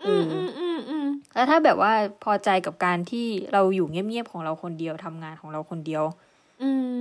[0.06, 1.92] อืมอืมอืมอืมแล้วถ้าแบบว่า
[2.24, 6.04] พอใจกับการที่เราอยู่เงียบๆของเราคนเดียวทำงานของเราคนเดียว
[6.64, 6.94] อืม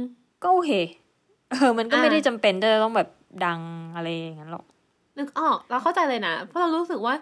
[0.42, 0.72] ก็โอเค
[1.50, 3.08] เออมันก็อ่าไม่ได้จำเป็นจะต้องแบบ
[3.44, 3.60] ดัง
[3.94, 4.64] อะไรอย่างนั้นหรอก
[5.18, 7.14] นึกออก เราเข้าใจเลยนะ เพราะเรารู้สึกว่า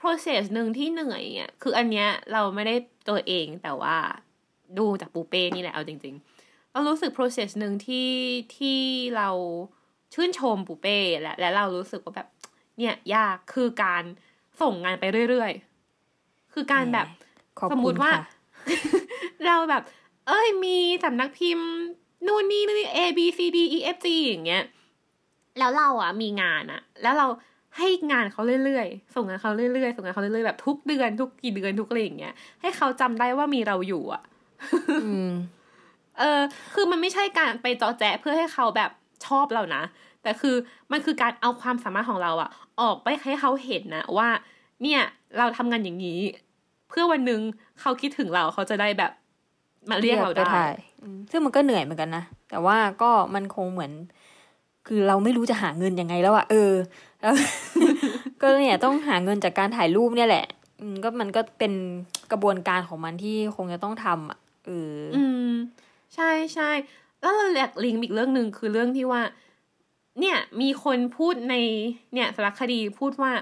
[0.00, 2.74] process หนึ่งที่เหนื่อยอะคืออันเนี้ยเราไม่ได้
[3.08, 3.96] ตัวเองแต่ว่า
[4.78, 8.10] ดูจากปูเป้นี่แหละเอาจริง ๆ เรารู้สึก process หนึ่งที่
[8.56, 8.80] ที่
[9.16, 9.28] เรา
[10.14, 12.28] ชื่นชมปูเป้และและเรารู้สึกว่าแบบ
[12.78, 14.02] เนี่ยยากคือการ
[14.60, 17.06] ส่งงานไปเรื่อยๆ คือการแบบ
[17.58, 18.24] ขอบสมมุคุติณว่าค่ะ
[19.46, 19.82] เราแบบ
[20.28, 21.68] เอ้ยมีสำนักพิมพ์
[22.26, 24.64] นู่นนี่นี่ A B C D E F G อย่างเงี้ย
[25.58, 27.26] แล้วเราอะมีงานอะ แล้วเรา
[27.76, 34.22] ให้งานเขาเรื่อยๆ ส่งงานเขาเรื่อยๆ ส่งงานเขาเรื่อยๆ แบบทุกเดือนทุกกี่เดือนทุกอะไรอย่างเงี้ย ให้เขาจำได้ว่ามีเราอยู่อะ
[35.02, 35.30] อืม
[36.18, 36.40] เออ
[36.74, 38.90] คือมันไม่ใช่การไปจอแจเพื่อให้เขาแบบ
[39.26, 39.82] ชอบเรานะ
[40.22, 40.56] แต่คือ
[40.92, 44.28] มันคือการเอาความสามารถของเราอะออกไปให้เขาเห็นนะว่า
[44.82, 45.00] เนี่ย
[45.38, 46.20] เราทำงานอย่างนี้
[46.88, 47.40] เพื่อวันหนึ่ง
[47.80, 49.12] เขาคิดถึงเราเขาจะได้แบบ
[49.90, 53.92] มาเรียกเราไปได้ถ่ายอืมซึ่งมันก็เหนื่อยเหมือนกันนะ แต่ว่าก็มันคงเหมือน
[54.86, 56.72] คือเราไม่รู้จะหาเงินยังไงแล้วอะเออ
[57.22, 57.34] แล้ว
[58.40, 60.46] ก็เนี่ยต้องหาเงินจากการถ่ายรูปเนี่ยแหละ
[60.80, 61.72] อืมก็มันก็เป็น
[62.30, 65.52] กระบวนการของมันที่คงจะต้องทำอะเออออืม
[66.14, 66.70] ใช่ใช่
[67.20, 69.22] แล้วเราอยากลิงก์อีกเรื่องหนึ่งคือเรื่องที่ว่า
[70.20, 71.54] เนี่ยมีคนพูดใน
[72.14, 73.32] เนี่ยสารคดีพูดว่า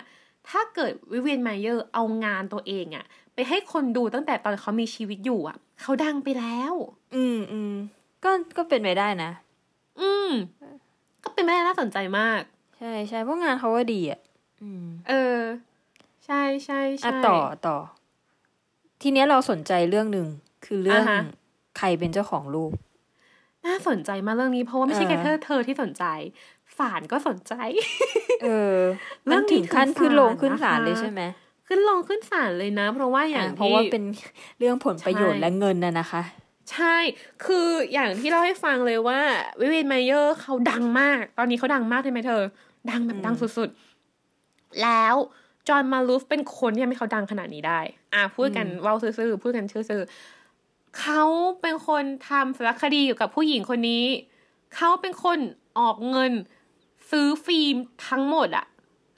[0.48, 3.04] ถ้าเกิดวิเวียนไมเยอร์เอางานตัวเองอะ
[3.34, 6.74] ไปให้คนดูตั้งแต่ตอนเขามีชีวิตอยู่อะเขาดังไปแล้ว
[7.14, 7.72] อืมอืม
[8.24, 9.30] ก็ก็เป็นไปได้นะ
[10.00, 10.30] อืม
[10.60, 10.63] ก็
[11.34, 12.42] เป็นไปได้น่าสนใจมาก
[12.78, 14.20] ใช่ใช่เพราะงานเขาว่าดีอะ
[14.62, 15.40] อืมเออ
[16.26, 17.76] ใช่ใช่ใช่อะต่อต่อ
[19.02, 20.26] ทีเนี้ยเราสนใจเรื่องหนึ่ง
[20.64, 21.20] คือเรื่องอ่าฮะ
[21.78, 22.72] ใครเป็นเจ้าของรูป
[23.66, 26.04] น่าสนใจมากเรื่องนี้เพราะว่าไม่ใช่เออแค่เธอเธอที่สนใจ
[26.78, 27.54] ฝานก็สนใจ
[28.42, 28.78] เออ
[29.26, 31.22] เรื่มัอนงนี้ถึงขั้นถึงขึ้นลงศาลขึ้นศาลนะคะเลยใช่ไหม
[31.68, 34.02] ขึ้นลงขึ้นศาลเลยนะ เพราะว่าอย่างอะเพราะที่ว่าเป็น
[34.58, 36.22] เรื่องผลประโยชน์ใช่และเงินน่ะนะคะ
[36.72, 36.96] ใช่
[37.44, 39.20] คืออย่างที่เล่าให้ฟังเลยว่า
[39.60, 42.42] วิเวนไมเยอร์เขาดังมาก ตอนนี้เขาดังมากใช่ไหมเธอ
[42.90, 45.14] ดังแบบอืมดังสุดๆ แล้ว
[45.68, 47.80] จอห์นมาลูฟเป็นคนที่ทำให้เขาดังขนาดนี้ได้
[48.14, 51.22] อะพูดกันเว่าซื่อๆ พูดกันซื่อๆเขา
[51.60, 54.04] เป็นคนทำสารคดีเกี่ยวกับผู้หญิงคนนี้
[54.76, 55.38] เขาเป็นคน
[55.78, 56.32] ออกเงิน
[57.10, 57.76] ซื้อฟิล์ม
[58.08, 58.66] ทั้งหมดอะ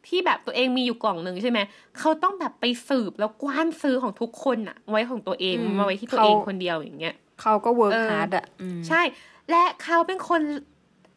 [0.06, 1.58] ที่แบบตัวเองมีอยู่กล่องหนึ่งใช่ไหม
[1.98, 9.02] เขาต้องแบบไปสืบแล้วกว้านซื้อของทุกคนอะไว้ของตัวเองอืมมาไว้ที่ตัวเขาเองคนเดียวอย่างเงี้ย เขาก็ work เออ hard อะอืมใช่
[9.50, 10.42] และเขาเป็นคน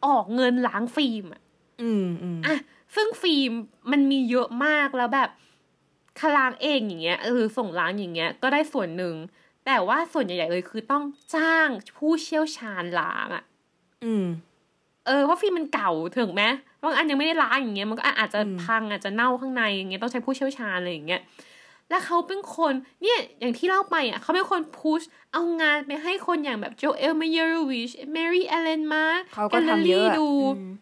[0.06, 1.40] ออกเงินล้างฟิล์มอะ
[1.82, 2.56] อืมอืมอะ
[2.94, 3.52] ซึ่งฟิล์ม
[3.90, 5.30] มันมีเยอะมากแล้วแบบ
[6.20, 9.14] คล้างเองอย่างเงี้ยเออส่งล้างอย่างเงี้ย ก็ได้ส่วนหนึ่ง
[9.66, 11.04] แต่ว่าส่วนใหญ่ๆเลยคือต้อง
[11.34, 13.44] จ้างผู้เชี่ยวชาญล้างอะ
[14.04, 14.26] อืม
[15.06, 16.42] เออเพราะฟิล์มมันเก่าถึงไหม
[16.82, 21.20] บางอันยังไม่ได้ล้างอย่างเงี้ยมันก็อาจจะอืมพังอาจจะเน่าข้างในอย่างเงี้ยต้องใช้ผู้เชี่ยวชาญอะไรอย่างเงี้ย
[21.90, 22.72] แล้วเขาเป็นคน
[23.02, 29.04] เนี่ยอย่างที่เล่าไปอะเขาเป็นคนพุชเอางานไปให้คนอย่างแบบโจเอลเมเยอโรวิตซ์แมรี่เอลเลนมาร์ก
[29.34, 30.72] เขาก็ทำเยอะอะดูอืม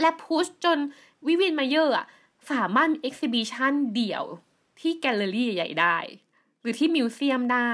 [0.00, 0.78] และ push จน
[1.26, 2.06] วิเวียนมาเยอร์อะ
[2.52, 4.24] สามารถมี exhibition เดี่ยว
[4.80, 5.96] ที่แกลเลอรี่ใหญ่ๆได้
[6.60, 7.72] หรือที่ museum ได้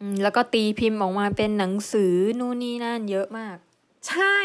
[0.00, 3.56] อืมแล้วก็ตีพิมพ์ออกมาเป็นหนังสือนู่นนี่นั่นเยอะมาก
[4.08, 4.36] ใช่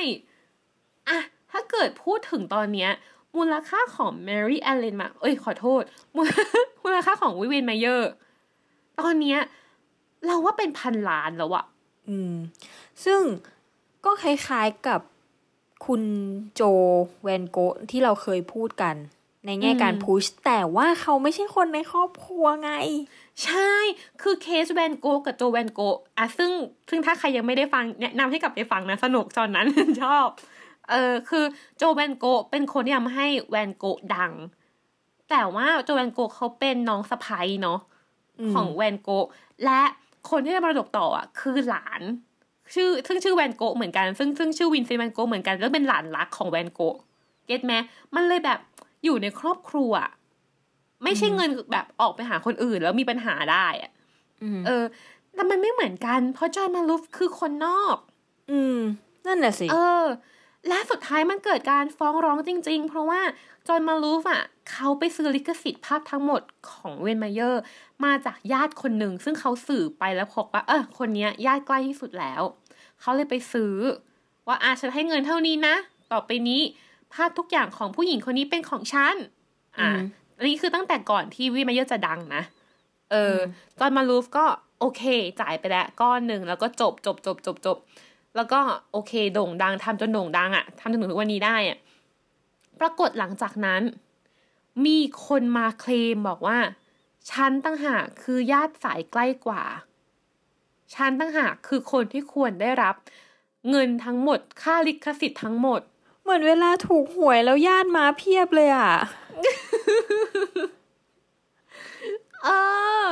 [1.10, 1.20] อะ
[1.52, 2.92] ถ้าเกิดพูดถึงตอนเนี้ย
[3.38, 5.84] มูลค่าของ Mary Ellen มาเอ้ยขอโทษ
[6.16, 6.30] มูล
[6.84, 8.12] มูลค่าของวิเวียนไมเยอร์
[9.00, 9.40] ตอนเนี้ย
[10.26, 11.66] เราว่าเป็นพันล้านแล้วอะ
[12.10, 12.34] อืม
[13.06, 13.22] ซึ่ง
[14.06, 15.02] ก็คล้ายๆกับ
[15.86, 16.04] คุณ
[16.54, 16.62] โจ
[17.24, 18.96] แวนโกะที่เราเคยพูดกัน
[19.46, 22.72] ในแง่การ push แต่ว่าเขาไม่ใช่คนในครอบครัวไง
[23.46, 23.72] ใช่
[24.22, 25.80] คือเคสแวนโกกับโจแวนโก
[26.18, 26.52] อะซึ่ง
[26.90, 29.68] ซึ่งถ้าใครยังไม่ได้ฟังแนะนำให้กลับไปฟังนะ สนุกตอนนั้น
[30.04, 30.28] ชอบ
[30.90, 31.44] เออคือ
[31.78, 34.34] โจแวนโกเป็นคนที่ทำให้แวนโกดัง
[35.30, 37.80] แต่ว่าโจแวนโกเขาเป็นน้องสะใภ้เนาะ
[38.40, 39.28] อืมของแวนโกะ
[39.66, 39.82] และ
[40.30, 42.02] คนที่ได้มรดกต่ออะคือหลาน
[42.74, 46.96] ชื่อซึ่งชื่อแวนโกะเหมือนกัน ซึ่งซึ่งชื่อวินเซนต์แวนโกะเหมือนกันแล้วเป็นหลานรักของแวนโกะ
[47.46, 47.74] get ไหม
[48.16, 48.60] มันเลยแบบ
[49.04, 50.12] อยู่ในครอบครัวอะ
[51.04, 53.92] ไม่ใช่เงินแบบออกไปหาคนอื่นแล้วมีปัญหาได้อะ
[54.44, 54.84] อืมเออ
[55.34, 57.98] แต่มันไม่เหมือนกัน เพราะจอห์นมาลูฟคือคนนอก
[58.52, 58.78] อืม
[59.28, 60.06] นั่นแหละสิ เออ
[60.70, 63.22] และสุดท้ายมันเกิดการฟ้องร้องจริง ๆ เพราะว่า
[63.68, 67.62] จอห์นมาลูฟอะเขาไปซื้อลิขสิทธิ์ภาพทั้งหมดของวิเวียนมาเยอร์
[68.06, 72.42] มาจากญาติคนหนึ่ง ซึ่งเขาสืบไปแล้วพบว่า เออคนเนี้ยญาติใกล้ที่สุดแล้ว
[73.02, 73.74] เขาเลยไปซื้อ
[74.48, 75.76] ว่าอาฉันให้เงินเท่านี้นะ
[76.12, 76.62] ต่อไปนี้
[77.14, 79.16] ภาพทุกอย่างของผู้หญิงคนนี้เป็นของฉัน
[79.80, 82.44] อ่าอืมอันนี้คือตั้งแต่ก่อนที่วิเวียนมาเยอร์จะดังนะ
[83.12, 84.46] เอออมจอห์นมาลูฟก็
[84.80, 85.02] โอเค
[85.42, 87.78] จ่ายไปแล้วก้อนหนึ่งแล้วก็จบจบจบจบจบ
[88.36, 88.60] แล้วก็
[88.92, 91.78] โอเคโด่งดังทำจนโด่งดังอะ่ะทำจนถึงทุกวันนี้ได้อะ่ะ
[92.80, 93.82] ปรากฏหลังจากนั้น
[94.86, 96.58] มีคนมาเคลมบอกว่า
[97.32, 99.64] ฉันตั้งหากคือญาติสายใกล้กว่า
[100.96, 102.96] ฉันตั้งหากคือคนที่ควรได้รับ
[103.70, 105.82] เงินทั้งหมดค่าลิขสิทธิ์ทั้งหมด
[106.22, 108.92] เหมือนเวลาถูกหวยแล้วญาติมาเพียบเลยอะ
[112.44, 112.50] เอ
[113.08, 113.10] อ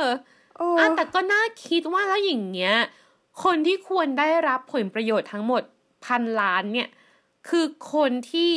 [0.56, 2.74] โอ้อะแต่ก็น่าคิดว่าแล้วอย่างเงี้ย
[3.42, 5.62] คนที่ควรได้รับผลประโยชน์ทั้งหมด
[6.06, 6.88] พันล้านเนี่ย
[7.48, 8.52] คือคนที่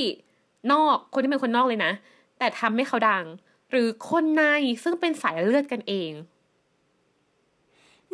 [0.72, 1.92] นอกคนที่เป็นคนนอกเลยนะ
[2.38, 3.26] แต่ทำให้เขาดัง
[3.72, 4.44] หรือคนใน
[4.84, 6.12] ซึ่งเป็นสายเลือดกันเอง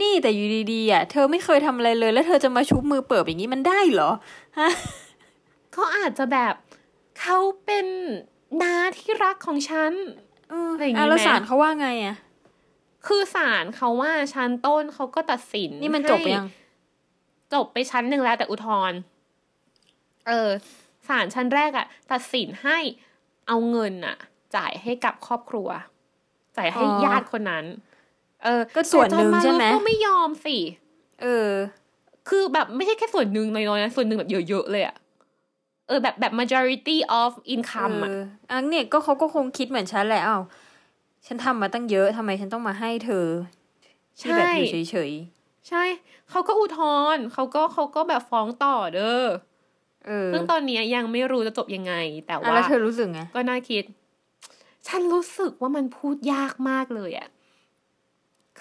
[0.02, 4.12] นี่แต่อยู่ดีๆอะเธอไม่เคยทำอะไรเลย แล้วเธอจะมาชุบมือเปิบอย่างนี้มันได้เหรอ
[4.60, 4.70] ฮะ
[5.72, 6.54] เขาอาจจะแบบ
[7.20, 7.88] เขาเป็น
[8.62, 9.94] นาที่รักของฉัน
[10.50, 12.16] เอออะไรอย่างงี้อะแล้วไหมศาลเขาว่าไงอะ
[13.08, 16.62] คือศาลเขาว่าชั้นต้นเขาก็ตัดสินนี่มันจบไปยังให้
[17.54, 19.00] จบไปชั้นหนึ่งแล้วแต่อุทธรณ์
[20.28, 20.50] เออ
[21.08, 22.78] ศาลชั้นแรกอะตัดสินให้
[23.48, 24.18] เอาเงินอะ
[24.56, 25.70] จ่ายให้กับครอบครัว
[26.58, 27.66] จ่ายให้อ๋อญาติคนนั้น
[28.44, 30.58] เออ ก็ส่วนหนึ่งแต่จอใช่ไหมารุธก็ไม่ยอมสิ
[31.22, 31.50] เออ
[32.30, 34.96] คือแบบไม่ใช่แค่ส่วนหนึ่งน้อยๆนะส่วนหนึ่งแบบเยอะๆเลยอะ
[35.88, 40.44] เออแบบแบบ majority of income อะเอออันเนี่ยก็เขาก็คงคิดเหมือนฉันแหละอ้าว
[41.28, 43.28] ฉันทำมาตั้งเยอะทำไมฉันต้องมาให้เธอ
[44.20, 45.12] ที่แบบอยู่เฉย
[45.70, 45.84] ใช่
[46.30, 46.80] เขาก็อุทธ
[47.16, 51.94] รณ์เขาก็เขาก็แบบฟ้องต่อเด้อๆเออซึ่งตอนเนี้ยยังไม่รู้จะจบยังไง
[52.28, 53.84] แต่อะว่าแล้วเธอรู้สึกไงก็น่าคิด
[54.88, 57.28] ฉันรู้สึกว่ามันพูดยากมากเลยอะ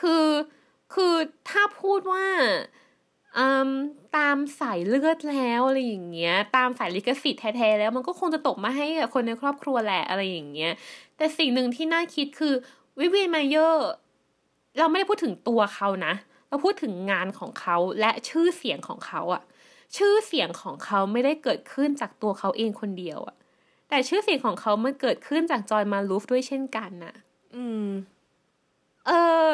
[0.01, 0.27] คือ
[0.95, 1.15] คือ
[1.51, 2.25] ถ้าพูดว่า
[3.39, 3.71] อืม
[4.17, 10.73] ตามสายเลือดแล้วอะไรอย่างเงี้ย ตามสายลิขสิทธิ์แท้ๆแล้ว มันก็คงจะตกมาให้กับคนในครอบครัวแหละอะไรอย่างเงี้ย
[11.17, 12.55] แต่สิ่งหนึ่งที่น่าคิดคือ
[12.99, 13.91] วิเวียนมาเยอร์
[14.79, 16.15] เราไม่ได้พูดถึงตัวเขานะ
[16.49, 19.43] เราพูดถึงงานของเขาและชื่อเสียงของเขาอะ
[19.97, 23.37] ชื่อเสียงของเขาไม่ได้เกิดขึ้นจากตัวเขาเองคนเดียวอะ
[23.89, 27.15] แต่ชื่อเสียงของเขามันเกิดขึ้นจากจอยมาลูฟด้วยเช่นกันน่ะ
[27.55, 27.89] อืม
[29.07, 29.11] เอ
[29.49, 29.51] อ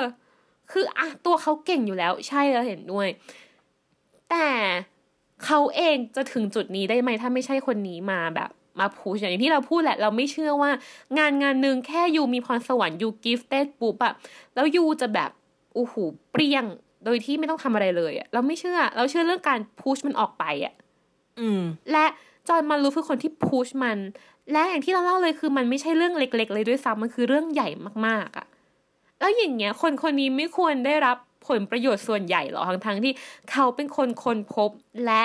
[0.70, 3.08] คืออะตัวเขาเก่งอยู่แล้ว ใช่เราเห็นด้วย
[4.30, 4.48] แต่
[5.44, 10.70] เขาเองจะถึงจุดนี้ได้ไหมถ้าไม่ใช่คนนี้มาแบบ มา push อย่างที่เราพูดแหละเราไม่เชื่อว่า
[11.18, 14.12] งานงานหนึ่งแค่ you มีพรสวรรค์ you gifted ปุ๊บอะ
[14.54, 15.30] แล้ว you จะแบบ
[15.74, 15.94] โอ้โห
[16.32, 16.64] เปรี้ยง
[17.04, 20.74] โดยที่ไม่ต้องทำอะไรเลยอะเราไม่เชื่อ เราเชื่อเรื่องการ push มันออกไปอะ
[21.40, 21.62] อืม
[21.92, 22.06] และ
[22.48, 23.98] จอห์นมาลูฟคือคนที่ push มัน
[24.52, 27.68] และอย่างที่เราเล่าเลยคือมันไม่ใช่เรื่องเล็ก ๆ เลยด้วยซ้ำมันคือเรื่องใหญ่
[28.06, 28.46] มากๆอะ
[29.18, 31.16] แล้วอย่างเงี้ย คนคนนี้ไม่ควรได้รับ
[31.48, 33.12] ผลประโยชน์ส่วนใหญ่หรอทั้งทั้งๆที่
[33.50, 34.70] เขาเป็นคนคนพบ
[35.06, 35.22] และ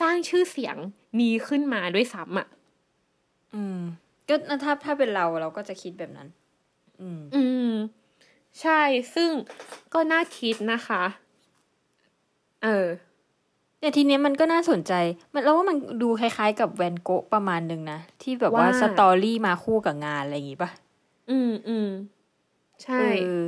[0.00, 0.76] สร้างชื่อเสียง
[1.20, 2.46] นี้ขึ้นมาด้วยซ้ำอะ
[3.54, 3.80] อืม
[4.28, 6.28] ก็ถ้าถ้าเป็นเราเราก็จะคิดแบบนั้น
[7.00, 7.72] อืม อืม
[8.60, 8.80] ใช่
[9.14, 9.30] ซึ่ง
[9.94, 11.02] ก็น่าคิดนะคะ
[12.64, 12.88] เออ
[13.80, 14.92] แต่ทีเนี้ยมันก็น่าสนใจ
[15.32, 20.70] มันแล้วว่ามันดูคล้ายๆ กับแวนโกะประมาณหนึ่งนะ ที่แบบว่าว่าสตอรี่มาคู่กับงานอะไรอย่างงี้ปะ
[21.30, 21.88] อืมอืม
[22.84, 23.04] ใช่เอ
[23.42, 23.44] อ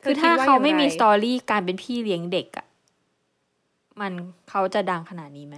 [0.00, 2.66] เธคือคิถ้าดว่เขาไม่มีย่งสรตอรี่การเป็นพี่เลี้ยงเด็กอะ
[4.00, 4.12] มัน
[4.50, 5.56] เขาจะดังขนาดนี้ไหม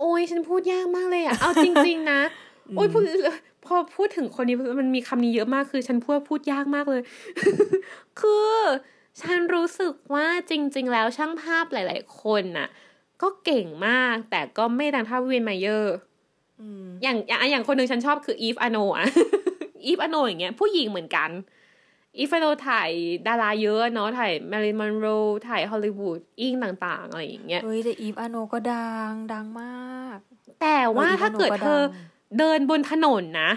[0.00, 2.20] โอ้ยฉันพูดยากมากเลยอะ เอาจริง ๆ นะ
[2.76, 3.02] โอ้ยพูด
[3.66, 7.02] พอพูดถึงคนนี้มันมีคำนี้เยอะมากคือ ฉันพูดพูดยากมากเลย
[8.20, 8.52] คือ
[9.20, 12.68] ฉันรู้สึกว่าจริง ๆ แล้วช่างภาพหลาย ๆ คนน่ะ
[13.22, 15.96] ก็เก่งมาก แต่ก็ไม่ดังเท่าวิเวนไมเยอร์
[16.60, 19.06] อืมอย่างอย่างอย่างคนหนึ่งฉันชอบคืออีฟอโนอะ
[19.86, 21.30] อีฟอโนอย่างเงี้ยผู้หญิงเหมือนกัน
[22.18, 22.90] อีฟอโนถ่าย
[23.26, 25.06] ดาราเยอะเนาะถ่ายแมริลมอนโร
[25.48, 30.16] ถ่ายฮอลลีวูดอิงต่าง ๆ อะไรอย่างเงี้ยเฮ้ยแต่อีฟอาโนก็ดัง ดังมาก
[30.62, 33.50] แต่ว่าเอออีฟถ้าเกิดอโนก็เธอดังเดินบนถนนนะ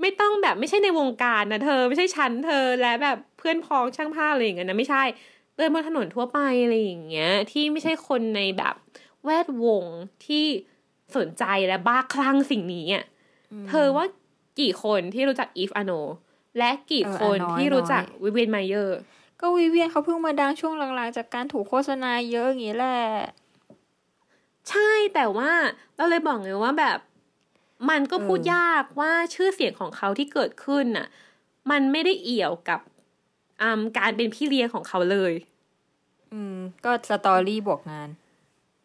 [0.00, 5.02] ไม่ต้องแบบไม่ใช่ในวงการนะเธอไม่ใช่ฉันเธอและแบบเพื่อนพ้องช่างภาพอะไรอย่างเงี้ยนะไม่ใช่
[5.56, 8.74] เดินบนถนนทั่วไปอะไรอย่างเงี้ย ที่ไม่ใช่คนในแบบ
[9.24, 9.84] แวดวง
[10.26, 10.44] ที่
[11.16, 13.04] สนใจและบ้าคลั่งสิ่งนี้อะ
[13.68, 14.04] เธอว่า
[14.60, 15.92] กี่คนที่รู้จักอีฟอโน
[16.58, 18.98] และกี่เออคนน้อยที่รู้จักน้อยวิเวียนไมเยอร์
[19.40, 23.00] ก็วิเวียนเขาเพิ่งมาดังช่วงหลังๆ จากการถูกโฆษณาเยอะอย่างงี้แหละ
[24.70, 25.50] ใช่แต่ว่า
[25.96, 26.98] เราเลยบอกไงว่าแบบ
[27.90, 31.06] มันก็เออพูดยากว่าชื่อเสียงของเขาที่เกิดขึ้นน่ะ
[31.70, 32.80] มันไม่ได้เอี่ยวกับ
[33.62, 35.32] อืมการเป็นพี่เลี้ยงของเขาเลย
[36.32, 38.08] อืม ก็ story บวกงาน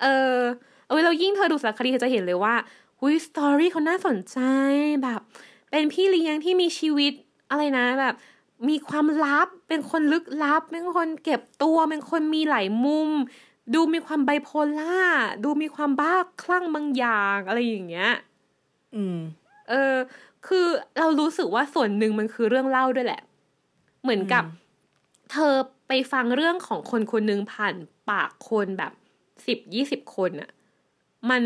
[0.01, 0.39] เออ
[0.87, 2.55] เออเรายิ่งเธอดูสารคดีเธอจะเห็นเลยว่า
[2.99, 4.37] หุย story เขาน่าสนใจ
[5.03, 5.21] แบบ
[5.71, 7.13] เป็นพี่เลี้ยงที่มีชีวิต
[7.49, 8.15] อะไรนะแบบ
[8.69, 13.09] มีความลับ เป็นคนลึกลับ เป็นคนเก็บตัว เป็นคนมีหลายมุม
[13.73, 14.99] ดูมีความไบโพล่า
[15.43, 18.11] ดูมีความบ้าคลั่งบางอย่างอะไรอย่างเงี้ย
[18.95, 19.17] อืม
[19.69, 19.95] เออ
[20.47, 20.65] คือ
[20.99, 23.21] เรารู้สึกว่าส่วนหนึ่งมันคือเรื่องเล่าด้วยแหละ
[24.03, 24.57] เหมือนกับอืม
[25.31, 25.53] เธอ
[25.87, 27.75] ไปฟังเรื่องของคนคนหนึ่งผ่าน
[28.09, 28.91] ปากคนแบบ
[29.45, 30.51] สิบยี่สิบคนอะ
[31.29, 31.43] มัน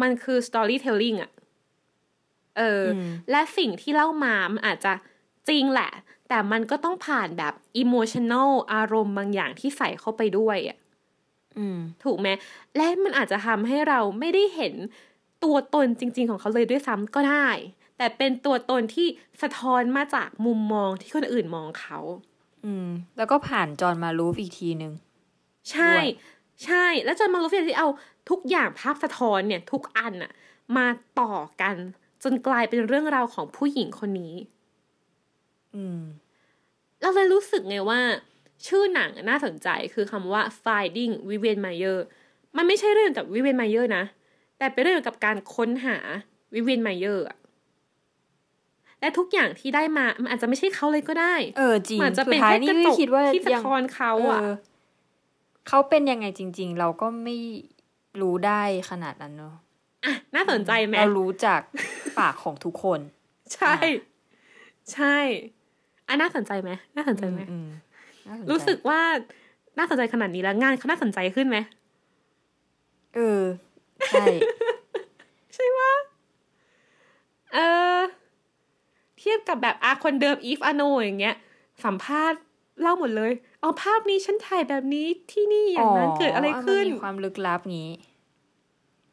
[0.00, 1.39] มันคือ storytelling อะเอ
[2.60, 4.92] ออมและสิ่งที่เล่ามามันอาจจะ
[5.48, 5.90] จริงแหละ
[6.28, 10.78] แต่มันก็ต้องผ่านแบบ emotional อารมณ์บางอย่างที่ใส่เข้าไปด้วยอะ
[11.58, 12.28] อืมถูกไหม
[12.76, 14.74] และมันอาจจะทำให้เราไม่ได้เห็น
[15.44, 17.48] ตัวตนจริง ๆ ของเขาเลยด้วยซ้ำก็ได้
[17.96, 19.06] แต่เป็นตัวตนที่
[19.42, 21.98] สะท้อนมาจากมุมมองที่คนอื่นมองเขา
[22.64, 24.92] อืม แล้วก็ผ่านจอห์นมารูฟอีกทีหนึ่ง
[25.70, 26.06] ใช่ด้วย
[26.64, 27.88] ใช่ แล้วจนมารู้ที่เอา
[28.30, 30.32] ทุกอย่างภาพสะท้อนเนี่ย ทุกอันอะ
[30.76, 30.86] มา
[31.20, 31.76] ต่อกัน
[32.22, 34.34] จนกลายเป็นเรื่องราวของผู้หญิงคนนี้
[35.74, 36.00] อืม
[37.00, 38.00] เราเลยรู้สึกไงว่า
[38.66, 41.98] ชื่อหนังน่าสนใจคือคำว่า Finding Vivian Mayer
[42.56, 44.04] มันไม่ใช่เรื่องกับ Vivian Mayer นะ
[44.58, 45.96] แต่เป็นเรื่องกับการค้นหา
[46.54, 47.38] วิวินไมเยอร์อะ
[49.00, 57.36] และทุกอย่างที่ได้มา มันอาจจะไม่ใช่เขาเลยก็ได้ เออจริงมันอาจจะสุเป็ดนท้ายแค่นี่กระจไม่กคิดว่าที่สะยังท้อนเขาอะเเขาเป็นยังไงจริง ๆ เราก็ไม่
[58.20, 59.56] รู้ได้ขนาดนั้นเนอะ
[60.04, 61.60] อะน่าสนใจไหมเรารู้จาก
[62.18, 63.00] ปากของทุกคน
[63.54, 63.74] ใช่
[64.92, 65.16] ใช่
[66.06, 67.68] อะน่าสนใจไหมน่าสนใจไหมอืม
[68.26, 69.00] น่าสนใจรู้สึกว่า
[69.78, 71.58] น่าสนใจขนาดนี้แล้วงานเขาน่าสนใจขึ้นไหม
[73.16, 73.42] เออ
[74.08, 74.24] ใช่
[75.54, 75.90] ใช่ว่า
[77.52, 77.58] เอ
[77.96, 77.98] อ
[79.18, 81.34] เทียบกับแบบอาคนเดิมอีฟอโนอย่างเงี้ย
[81.84, 82.40] สัมภาษณ์
[82.80, 87.60] เล่าหมดเลย เอาภาพนี้ฉันถ่ายแบบนี้ที่นี่อย่างนั้นเกิดอะไรขึ้นมันมีความลึกลับ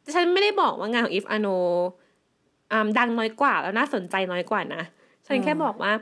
[0.08, 1.48] งี้ฉันไม่ได้บอกว่างานของอีฟอโน
[2.72, 4.82] อ่าดังน้อยกว่าแล้วน่าสนใจน้อยกว่านะ
[5.26, 5.92] ฉันแค่อืมบอกว่า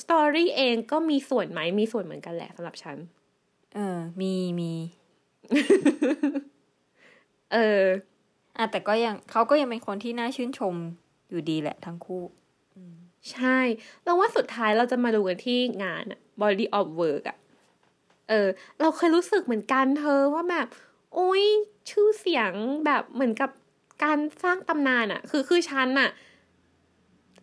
[0.00, 2.96] สตอรี่เองก็มีส่วนไหมมีส่วนเหมือนกันแหละสำหรับฉัน
[3.74, 4.72] เออ มีมี
[7.52, 7.84] เออ
[8.58, 10.74] อะแต่ก็ยังเขาก็ยังเป็นคนที่น่าชื่นชม
[11.28, 12.22] อยู่ดีแหละทั้งคู่
[13.32, 13.58] ใช่
[14.04, 17.38] เราว่าสุดท้ายเราจะมาดูกันที่งานอะ body of work อะ
[18.28, 18.48] เออ
[18.80, 20.66] เราเคยรู้สึกเหมือนกันเธอว่าแบบ
[21.14, 21.42] โอ้ย
[21.90, 22.52] ชื่อเสียง
[22.86, 23.50] แบบเหมือนกับ
[24.04, 26.10] การสร้างตำนานอะคือคือฉันอะ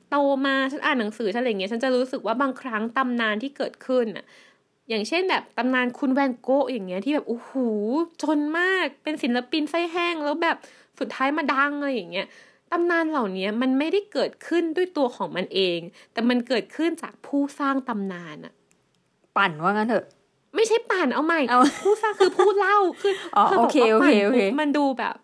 [0.09, 4.25] โตมาฉันอ่านหนังสือฉันอะไรเงี้ยฉันจะรู้สึกว่าบางครั้งตำนานที่เกิดขึ้นอะ
[4.89, 7.51] อย่างเช่นแบบตำนานคุณแวนโกะอย่างเงี้ยที่แบบโอ้โห
[8.23, 10.57] จนมากเป็นศิลปินไส้แห้งแล้วแบบ
[10.99, 12.27] สุดท้ายมาดังอะไรอย่างเงี้ย
[12.71, 15.79] ตำนานเหล่านี้มันไม่ได้เกิดขึ้นด้วยตัวของมันเอง
[16.13, 18.53] แต่มันเกิดขึ้นจากผู้สร้างตำนานอะ
[19.37, 20.05] ปั่นว่างั้นเถอะ
[20.55, 25.15] ไม่ใช่ปั่นเอาใหม่เอาผู้สร้างคือผู้เล่าคืออ๋อธบกโอเคว่าปั่นโอเคโอเคปุ๊บมันดูแบบ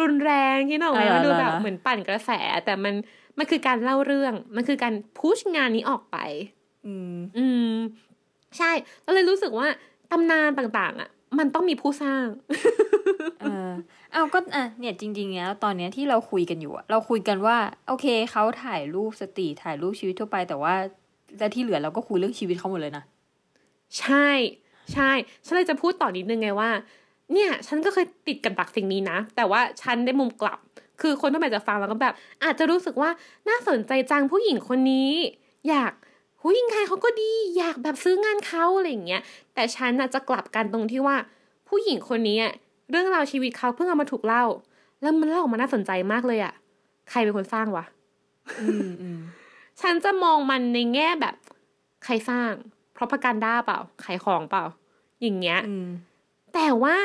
[0.00, 2.30] รุนแรงที่น้องไหมเอาละมันดูแบบเอาละเหมือนปั่นกระแส
[2.64, 2.94] แต่มัน
[3.38, 6.16] มันคือการเล่าเรื่อง มันคือการพุชงานนี้ออกไป
[6.86, 7.74] อืม อืม
[8.58, 8.70] ใช่
[9.06, 9.68] ก็เลยรู้สึกว่า
[10.10, 12.26] ตำนานต่าง ๆ อะ มันต้องมีผู้สร้าง
[13.40, 13.70] เออ
[14.12, 17.56] เอาก็อะเนี่ยจริงๆแล้วตอนเนี้ยที่เราคุยกันอยู่อะเราคุยกันว่า
[17.88, 20.74] โอเคเขาถ่ายรูปสตรีทถ่ายรูปชีวิตทั่วไป แต่ว่า
[21.38, 23.04] แต่ที่เหลือเราก็คุยเรื่องชีวิตเขาหมดเลยนะ
[23.98, 24.28] ใช่
[24.92, 25.10] ใช่
[25.44, 26.70] ฉันเลยจะพูดต่อนิดนึงไงว่า
[27.32, 30.58] เนี่ย ฉันก็เคยติดกับดักสิ่งนี้นะ แต่ว่าฉันได้มุมกลับ
[31.00, 33.10] คือคนทั่วไปจะฟังแล้วก็แบบ อาจจะรู้สึกว่า
[33.48, 35.12] น่าสนใจจังผู้หญิงคนนี้
[35.68, 35.92] อยาก
[36.42, 39.22] ผู้หญิงไทยเขาก็ดี อยากแบบซื้องานเขาอะไรอย่างเงี้ย
[39.54, 41.16] แต่ฉันน่ะจะกลับกันตรงที่ว่า
[41.68, 42.52] ผู้หญิงคนนี้อะ
[42.90, 44.44] เรื่องราวชีวิตเขาเพิ่งเอามาถูกเล่า
[45.00, 46.52] แล้วมันเล่าออกมาน่าสนใจมากเลยอะ
[47.10, 47.84] ใครเป็นคนสร้างวะ
[48.60, 49.18] อืมอืม
[49.80, 51.34] ฉันจะมองมันในแง่แบบ
[52.04, 52.52] ใครสร้าง
[52.98, 54.64] เพราะประกันด้าเปล่าขายของเปล่า
[55.22, 55.88] อย่างเงี้ยอืม
[56.54, 56.96] แต่ว่า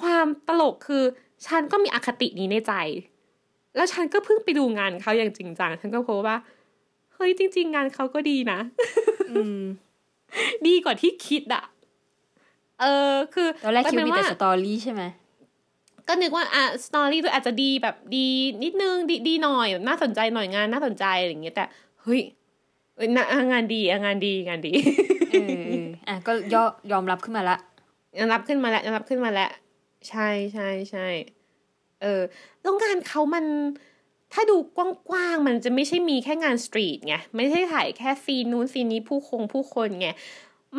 [0.00, 1.04] ความตลกคือ
[1.46, 2.72] ฉันก็มีอคตินี้ในใจ
[3.76, 6.36] แล้วฉันก็เพิ่งไปดูงานเขาอย่างจริงจังฉันก็พบว่า
[7.14, 8.58] เฮ้ยจริง ๆ งานเขาก็ดีนะ
[9.30, 9.60] อืม
[10.66, 11.64] ดีกว่าที่คิดอะ
[12.80, 15.02] เออคือตอนแรกคิดว่ามีเป็แต่นสตอรี่ใช่ไหม
[16.08, 18.26] ก็นึกว่าอะสตอรี่ตัวอาจจะดีแบบดี
[18.64, 21.64] นิดนึงดีดีหน่อยแบบน่าสนใจหน่อยงานน่าสนใจอะไรอย่างเงี้ยแต่
[22.02, 22.41] เฮ้ยเอ้ยนะอะ
[23.52, 24.72] งานดีอะงานดีงานดี
[25.30, 26.62] เออเอออะก็ยอ
[26.92, 27.56] ยอมรับขึ้นมาละ
[28.18, 29.50] ยังรับขึ้นมาแล้วยังรับขึ้นมาแล้ว
[30.08, 31.06] ใช่ใช่ใช่
[32.02, 32.22] เออ
[32.60, 33.44] แล้วงานเขามัน
[34.32, 34.78] ถ้าดูก
[35.12, 40.08] ว้างๆ มันจะไม่ใช่มีแค่งานสตรีทไง ไม่ใช่ถ่ายแค่ซีนนู้นซีนนี้ผู้คงผู้คนไง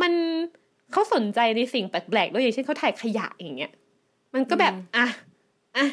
[0.01, 0.13] มัน
[0.91, 3.71] เขาสนใจในสิ่งแปลกๆด้วยอย่างเช่นเขาถ่ายขยะอย่างเงี้ย
[4.33, 5.05] มันก็แบบอืมอะ
[5.77, 5.87] อะ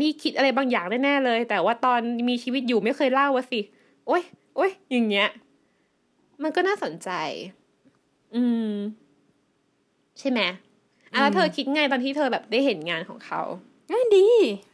[0.00, 3.60] นี่คิดอะไรบางอย่างแน่ๆเลย แต่ว่าตอนมีชีวิตอยู่ไม่เคยเล่าวะสิ
[4.06, 4.22] โอ๊ย
[4.56, 5.28] โอ๊ยอย่างเงี้ย
[6.42, 7.10] มันก็น่าสนใจ
[8.34, 8.72] อืม
[10.18, 10.40] ใช่ไหม
[11.12, 13.42] อะแล้วเธอคิดไงตอนที่เธอแบบได้เห็นงานของเขา
[13.90, 14.26] งานดี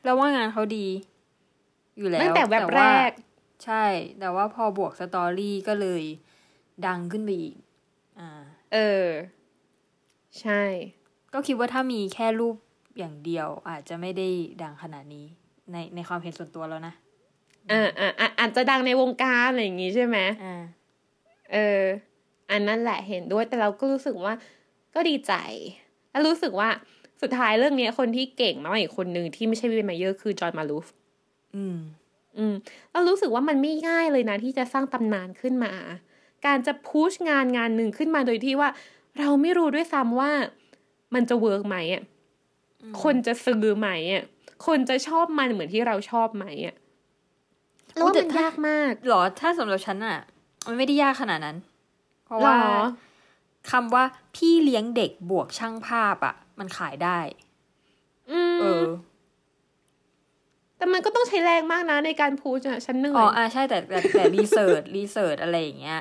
[0.05, 0.87] เราว่างานเขาดี
[1.99, 3.11] อยู่แล้วตั้งแต่แวบแรก
[3.65, 3.85] ใช่
[4.21, 6.03] แต่ว่าพอบวกสตอรี่ก็เลย
[6.87, 7.57] ดังขึ้นไปอีก
[8.19, 8.31] อ่า
[8.73, 9.07] เออ
[10.41, 10.63] ใช่
[11.33, 12.57] ก็คิดว่าถ้ามีแค่รูป
[12.99, 14.29] อย่างเดียว อาจจะไม่ได้
[14.63, 15.27] ดังขนาดนี้
[15.73, 16.95] ในในความเห็นส่วนตัวแล้วนะ
[17.73, 20.48] อ่าอ่าอ่าอาจจะดังในวงการอะไรอย่างงี้ใช่ไหมอ่า
[21.53, 21.83] เออ
[22.51, 24.35] อันนั้นแหละเห็นด้วยแต่เราก็รู้สึกว่า
[24.95, 25.33] ก็ดีใจ
[26.11, 26.69] แล้วรู้สึกว่า
[27.23, 30.87] สุดท้ายเรื่องเนี้ยคนที่เก่งมากอีกคนหนึ่งที่ไม่ใช่วินไมเยอร์คือจอห์นมาลูฟ
[31.55, 31.77] อืม
[32.39, 32.55] อืม
[32.93, 35.73] เรารู้สึกว่ามันไม่ง่ายเลยนะ ที่จะสร้างตำนานขึ้นมา
[36.47, 38.69] การจะ push งานงานหนึ่งขึ้นมาโดยที่ว่า
[39.19, 40.31] เราไม่รู้ด้วยซ้ำว่า
[41.15, 42.03] มันจะ work ไหมอะ
[43.03, 44.25] คนจะซื้อไหมอะ
[44.67, 46.75] คนจะชอบมันเหมือนที่เราชอบไหมอะ
[47.95, 50.19] แล้วว่าแต่มันถ้ายากมากหรอถ้าสำหรับฉันอะ
[50.69, 51.57] มันไม่ได้ยากขนาดนั้น
[52.25, 52.59] เพราะหรว่าอ
[53.71, 54.05] คำว่า
[54.37, 57.19] พี่เลี้ยงเด็กบวกช่างภาพอะมันขายได้
[58.31, 58.85] อืมเออ
[60.77, 66.01] แต่มันก็ต้องใช้แรงมากนะในการ push อะฉันเหนื่ออ๋อยอ่าใช่แต่แต่แต่ research research อะไรอย่างเงี้ย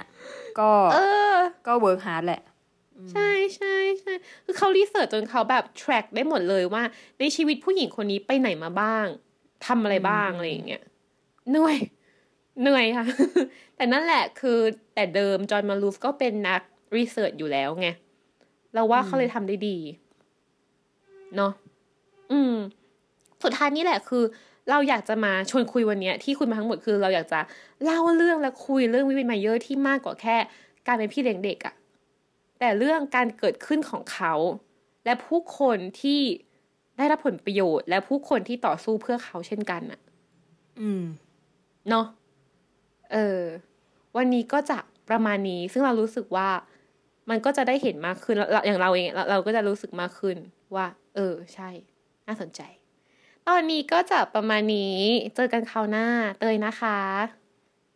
[0.60, 0.98] ก็เอ
[1.34, 1.36] อ
[1.68, 2.42] ก็ work hard แหละ
[3.12, 4.14] ใช่ใช่ใช่
[4.46, 6.84] คือเขา research จนเขาแบบ track ได้หมดเลยว่า
[7.20, 9.06] ในชีวิตผู้หญิงคนนี้ไปไหนมาบ้าง
[9.66, 10.84] ทำอะไรบ้างอะไรอย่างเงี้ย
[11.50, 11.78] เหนื่อย
[12.62, 13.06] เหนื่อยค่ะ
[13.76, 14.60] แต่นั่นแหละคือ
[14.96, 16.62] แต่เดิมจอห์นมาลูฟก็เป็นนัก
[16.98, 17.88] research อยู่แล้วไง
[18.74, 19.78] เราว่าเขาเลยทำได้ดี
[21.36, 21.52] เนาะ
[22.32, 22.56] อืม
[23.44, 24.24] สุดท้ายนี่แหละคือ
[24.70, 27.40] เราอยากจะมาชวนคุยวันเนี้ยที่คุยมาทั้งหมดคือ เราอยากจะ
[27.84, 30.38] เล่าเรื่องและคุยเรื่องวิวินมาเยอะที่มากกว่าแค่
[30.88, 31.76] การเป็นพี่เลี้ยงเด็กอะ
[32.60, 34.34] แต่เรื่องการเกิดขึ้นของเขา
[35.06, 36.22] และผู้คนที่
[36.98, 40.00] ได้รับผลประโยชน์ และผู้คนที่ต่อสู้เพื่อเขาเช่นกันอะ
[40.82, 41.04] อืม
[41.90, 42.06] เนาะ
[43.14, 43.42] เออ
[44.18, 44.80] วันนี้ก็จะ
[45.10, 46.50] ประมาณนี้ ซึ่งเรารู้สึกว่า
[47.30, 50.38] มันก็จะได้เห็นมากขึ้นเราอย่างเราเองเราเราก็จะรู้สึกมากขึ้น
[50.76, 50.86] ว่า
[51.16, 51.70] เออ ใช่
[52.28, 52.62] น่าสนใจ
[53.48, 54.98] ตอนนี้ก็จะประมาณนี้
[55.36, 56.08] เจอกันคราวหน้า
[56.40, 57.00] เตยนะคะ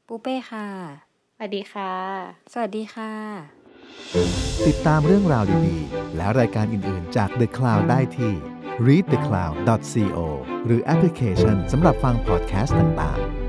[0.07, 0.67] ปูเป้ค่ะ
[1.35, 1.93] สวัสดีค่ะ
[2.53, 3.11] สวัสดีค่ะ
[4.67, 8.33] ติดตามเรื่องราวดีๆ และรายการอื่นๆ จาก The Cloud ได้ที่
[8.87, 10.19] readthecloud.co
[10.65, 13.40] หรือแอปพลิเคชันสำหรับฟังพอดแคสต์ต่างๆ